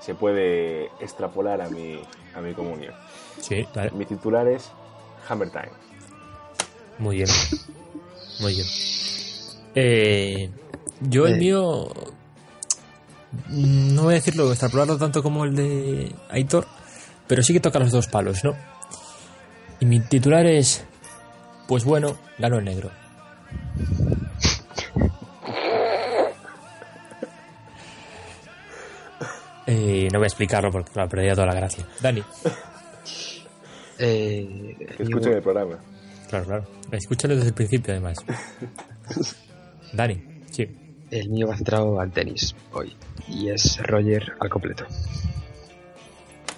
[0.00, 2.00] se puede extrapolar a mi,
[2.34, 2.94] a mi comunión.
[3.40, 3.90] Sí, vale.
[3.90, 4.70] Mi titular es
[5.28, 5.70] Hammer Time.
[6.98, 7.28] Muy bien.
[8.40, 8.66] Muy bien.
[9.74, 10.50] Eh,
[11.02, 11.38] Yo el Eh.
[11.38, 11.88] mío.
[13.48, 16.66] No voy a decirlo, extrapolarlo tanto como el de Aitor,
[17.26, 18.54] pero sí que toca los dos palos, ¿no?
[19.80, 20.84] Y mi titular es.
[21.68, 22.90] Pues bueno, ganó el negro.
[29.78, 31.86] Eh, no voy a explicarlo porque me perdería toda la gracia.
[32.00, 32.22] Dani.
[33.98, 35.78] Eh, el programa.
[36.28, 36.64] Claro, claro.
[36.90, 38.18] Escúchalo desde el principio, además.
[39.94, 40.68] Dani, sí.
[41.10, 42.94] El mío va centrado al tenis hoy.
[43.26, 44.84] Y es Roger al completo.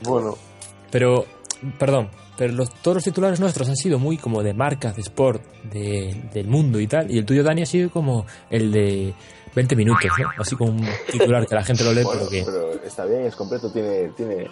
[0.03, 0.36] Bueno,
[0.90, 1.27] Pero,
[1.78, 5.43] perdón, pero los, todos los titulares nuestros han sido muy como de marcas, de sport,
[5.65, 7.09] de, del mundo y tal.
[7.09, 9.15] Y el tuyo, Dani, ha sido como el de
[9.59, 10.30] 20 minutos, ¿no?
[10.39, 12.43] Así como un titular que la gente lo lee, Bueno, pero que.
[12.44, 14.09] pero está bien, es completo, tiene.
[14.16, 14.48] tiene,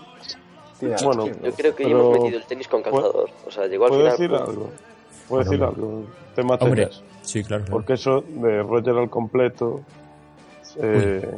[0.80, 1.32] tiene Bueno, ¿no?
[1.48, 3.30] Yo creo que Pero- hemos metido el tenis con calzador.
[3.46, 4.18] O sea, llegó al ¿puedo final.
[4.18, 4.70] decir algo?
[5.28, 6.04] ¿Puedo decir algo?
[6.34, 7.02] Tema Hombre, tenis.
[7.22, 7.64] sí, claro.
[7.64, 7.72] claro.
[7.78, 9.80] Porque eso de Roger al completo.
[10.82, 11.30] eh,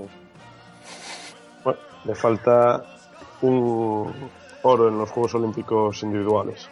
[1.63, 2.85] bueno, le falta
[3.43, 4.13] un
[4.63, 6.69] oro en los Juegos Olímpicos individuales.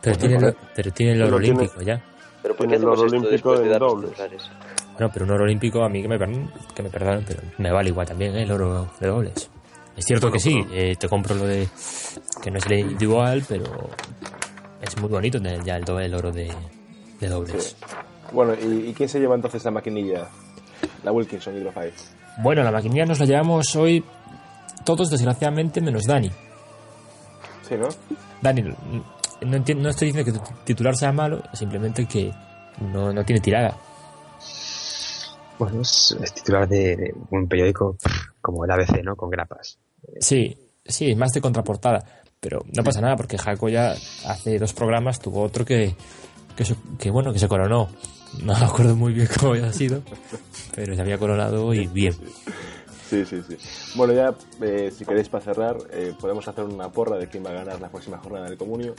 [0.00, 2.02] Pero tiene, el, pero tiene el oro olímpico ya.
[2.42, 4.10] Pero ¿por qué el oro olímpico de dobles.
[4.10, 4.50] titulares?
[4.94, 7.88] Bueno, pero un oro olímpico a mí que me, que me perdonen, pero me vale
[7.90, 8.42] igual también ¿eh?
[8.42, 9.50] el oro de dobles.
[9.96, 11.68] Es cierto que sí, eh, te compro lo de
[12.42, 13.64] que no es el individual, pero
[14.80, 16.52] es muy bonito tener ya el, do- el oro de,
[17.20, 17.76] de dobles.
[18.32, 20.26] Bueno, ¿y, y quién se lleva entonces la maquinilla?
[21.04, 21.86] La Wilkinson Hydro 5.
[22.38, 24.04] Bueno, la maquinilla nos la llevamos hoy
[24.84, 26.30] todos, desgraciadamente, menos Dani.
[27.68, 27.88] Sí, ¿no?
[28.42, 28.74] Dani, no,
[29.42, 32.32] no estoy diciendo que tu titular sea malo, simplemente que
[32.92, 33.76] no, no tiene tirada.
[35.58, 37.96] Bueno, es, es titular de, de un periódico
[38.40, 39.14] como el ABC, ¿no?
[39.16, 39.78] Con grapas.
[40.20, 42.04] Sí, sí, más de contraportada.
[42.40, 43.92] Pero no pasa nada porque Jaco ya
[44.26, 45.94] hace dos programas tuvo otro que,
[46.56, 47.88] que, se- que, bueno, que se coronó.
[48.42, 50.02] No me acuerdo muy bien cómo había sido,
[50.74, 52.12] pero se había coronado y bien.
[53.08, 53.56] Sí, sí, sí.
[53.96, 57.50] Bueno, ya, eh, si queréis para cerrar, eh, podemos hacer una porra de quién va
[57.50, 58.94] a ganar la próxima jornada del comunio.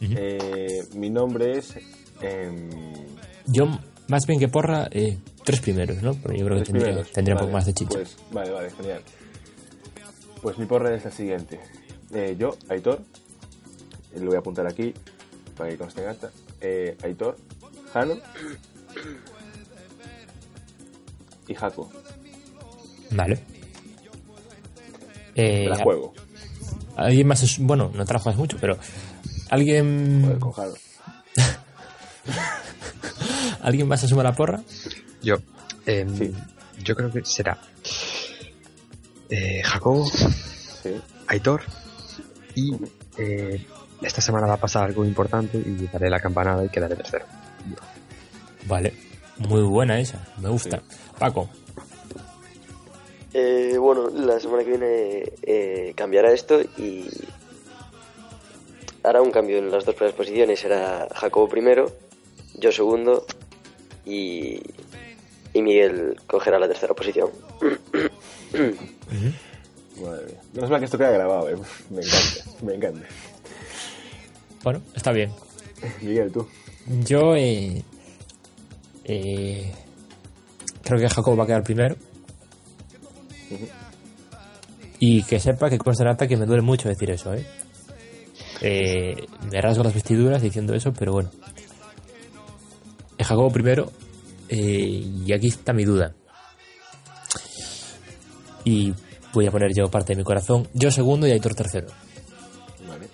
[0.00, 1.74] Eh, mi nombre es.
[2.20, 2.68] em,
[3.46, 3.68] Yo,
[4.08, 6.14] más bien que porra, eh, tres primeros, ¿no?
[6.14, 7.90] Porque yo creo que tendría, tendría un poco más de chicha.
[7.94, 9.02] Pues, vale, vale, genial.
[10.42, 11.58] Pues mi porra es la siguiente.
[12.12, 13.00] Eh, yo, Aitor,
[14.14, 14.92] eh, lo voy a apuntar aquí
[15.56, 16.30] para que conste en acta.
[16.60, 17.36] Eh, Aitor,
[17.92, 18.16] Jano
[21.48, 21.90] y Jaco.
[23.10, 23.38] Vale.
[25.34, 26.12] Eh, la juego.
[26.96, 27.42] ¿Alguien más?
[27.42, 28.78] es- bueno, no juegas mucho, pero.
[29.50, 30.22] ¿Alguien.
[30.24, 30.74] Joder, con Jano.
[33.62, 34.60] ¿Alguien más se suma a la porra?
[35.22, 35.36] Yo.
[35.86, 36.32] em, Sí.
[36.82, 37.58] Yo creo que será
[39.30, 40.90] eh, Jacobo, Sí.
[41.28, 41.62] Aitor
[42.54, 42.74] y
[43.16, 43.64] eh,
[44.02, 47.24] esta semana va a pasar algo importante y daré la campanada y quedaré tercero.
[48.66, 48.92] Vale.
[49.38, 50.80] Muy buena esa, me gusta.
[51.18, 51.48] Paco,
[53.32, 57.08] Eh, bueno, la semana que viene eh, cambiará esto y
[59.02, 60.60] hará un cambio en las dos primeras posiciones.
[60.60, 61.90] Será Jacobo primero,
[62.58, 63.24] yo segundo
[64.04, 64.60] y,
[65.52, 67.30] y Miguel cogerá la tercera posición.
[70.02, 70.40] Madre mía.
[70.52, 71.56] Menos mal que esto queda grabado, eh.
[71.90, 73.06] Me encanta, me encanta.
[74.62, 75.30] bueno, está bien.
[76.02, 76.46] Miguel, tú.
[77.04, 77.82] Yo eh,
[79.04, 79.72] eh,
[80.82, 81.96] creo que Jacobo va a quedar primero.
[84.98, 87.46] Y que sepa que consta en acta que me duele mucho decir eso, ¿eh?
[88.62, 91.30] Eh, me rasgo las vestiduras diciendo eso, pero bueno.
[93.24, 93.90] Jacobo primero.
[94.48, 96.14] eh, y aquí está mi duda.
[98.64, 98.92] Y
[99.32, 100.68] voy a poner yo parte de mi corazón.
[100.72, 101.88] Yo segundo y Aitor tercero.
[102.88, 103.08] Vale.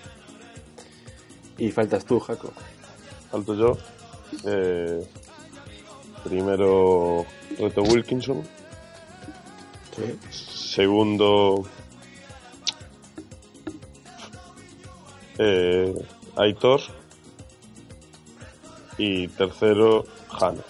[1.58, 2.52] Y faltas tú, Jaco.
[3.30, 3.78] Falto yo.
[4.44, 5.06] Eh,
[6.24, 7.24] primero
[7.58, 8.42] Reto Wilkinson.
[9.96, 10.18] Sí.
[10.30, 11.64] Segundo
[15.38, 15.94] eh,
[16.36, 16.80] Aitor.
[19.02, 20.62] Y tercero Jano.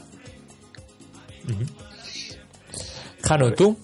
[3.25, 3.77] Jano, ¿tú?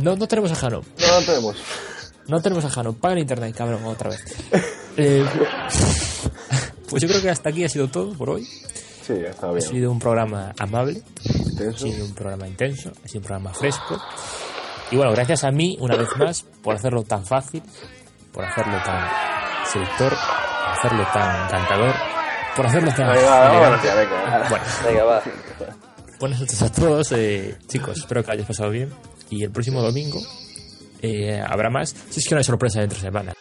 [0.00, 0.80] No, no tenemos a Jano.
[1.00, 1.56] No, no tenemos.
[2.28, 2.92] No tenemos a Jano.
[2.92, 4.20] Paga el internet, cabrón, otra vez.
[4.96, 5.24] Eh,
[6.88, 8.44] pues yo creo que hasta aquí ha sido todo por hoy.
[8.44, 9.68] Sí, ha estado Ha bien.
[9.68, 11.78] sido un programa amable, ha Intenso.
[11.86, 14.00] sido un programa intenso, ha sido un programa fresco.
[14.92, 17.62] Y bueno, gracias a mí, una vez más, por hacerlo tan fácil,
[18.32, 19.08] por hacerlo tan
[19.72, 21.94] seductor, por hacerlo tan encantador,
[22.56, 24.48] por hacerlo tan Venga.
[24.48, 25.22] Bueno, Venga, va.
[26.20, 27.98] buenas noches a todos, eh, chicos.
[27.98, 28.90] Espero que hayáis pasado bien.
[29.30, 30.20] Y el próximo domingo
[31.00, 31.94] eh, habrá más.
[32.10, 33.32] Si es que no hay sorpresa dentro de semana.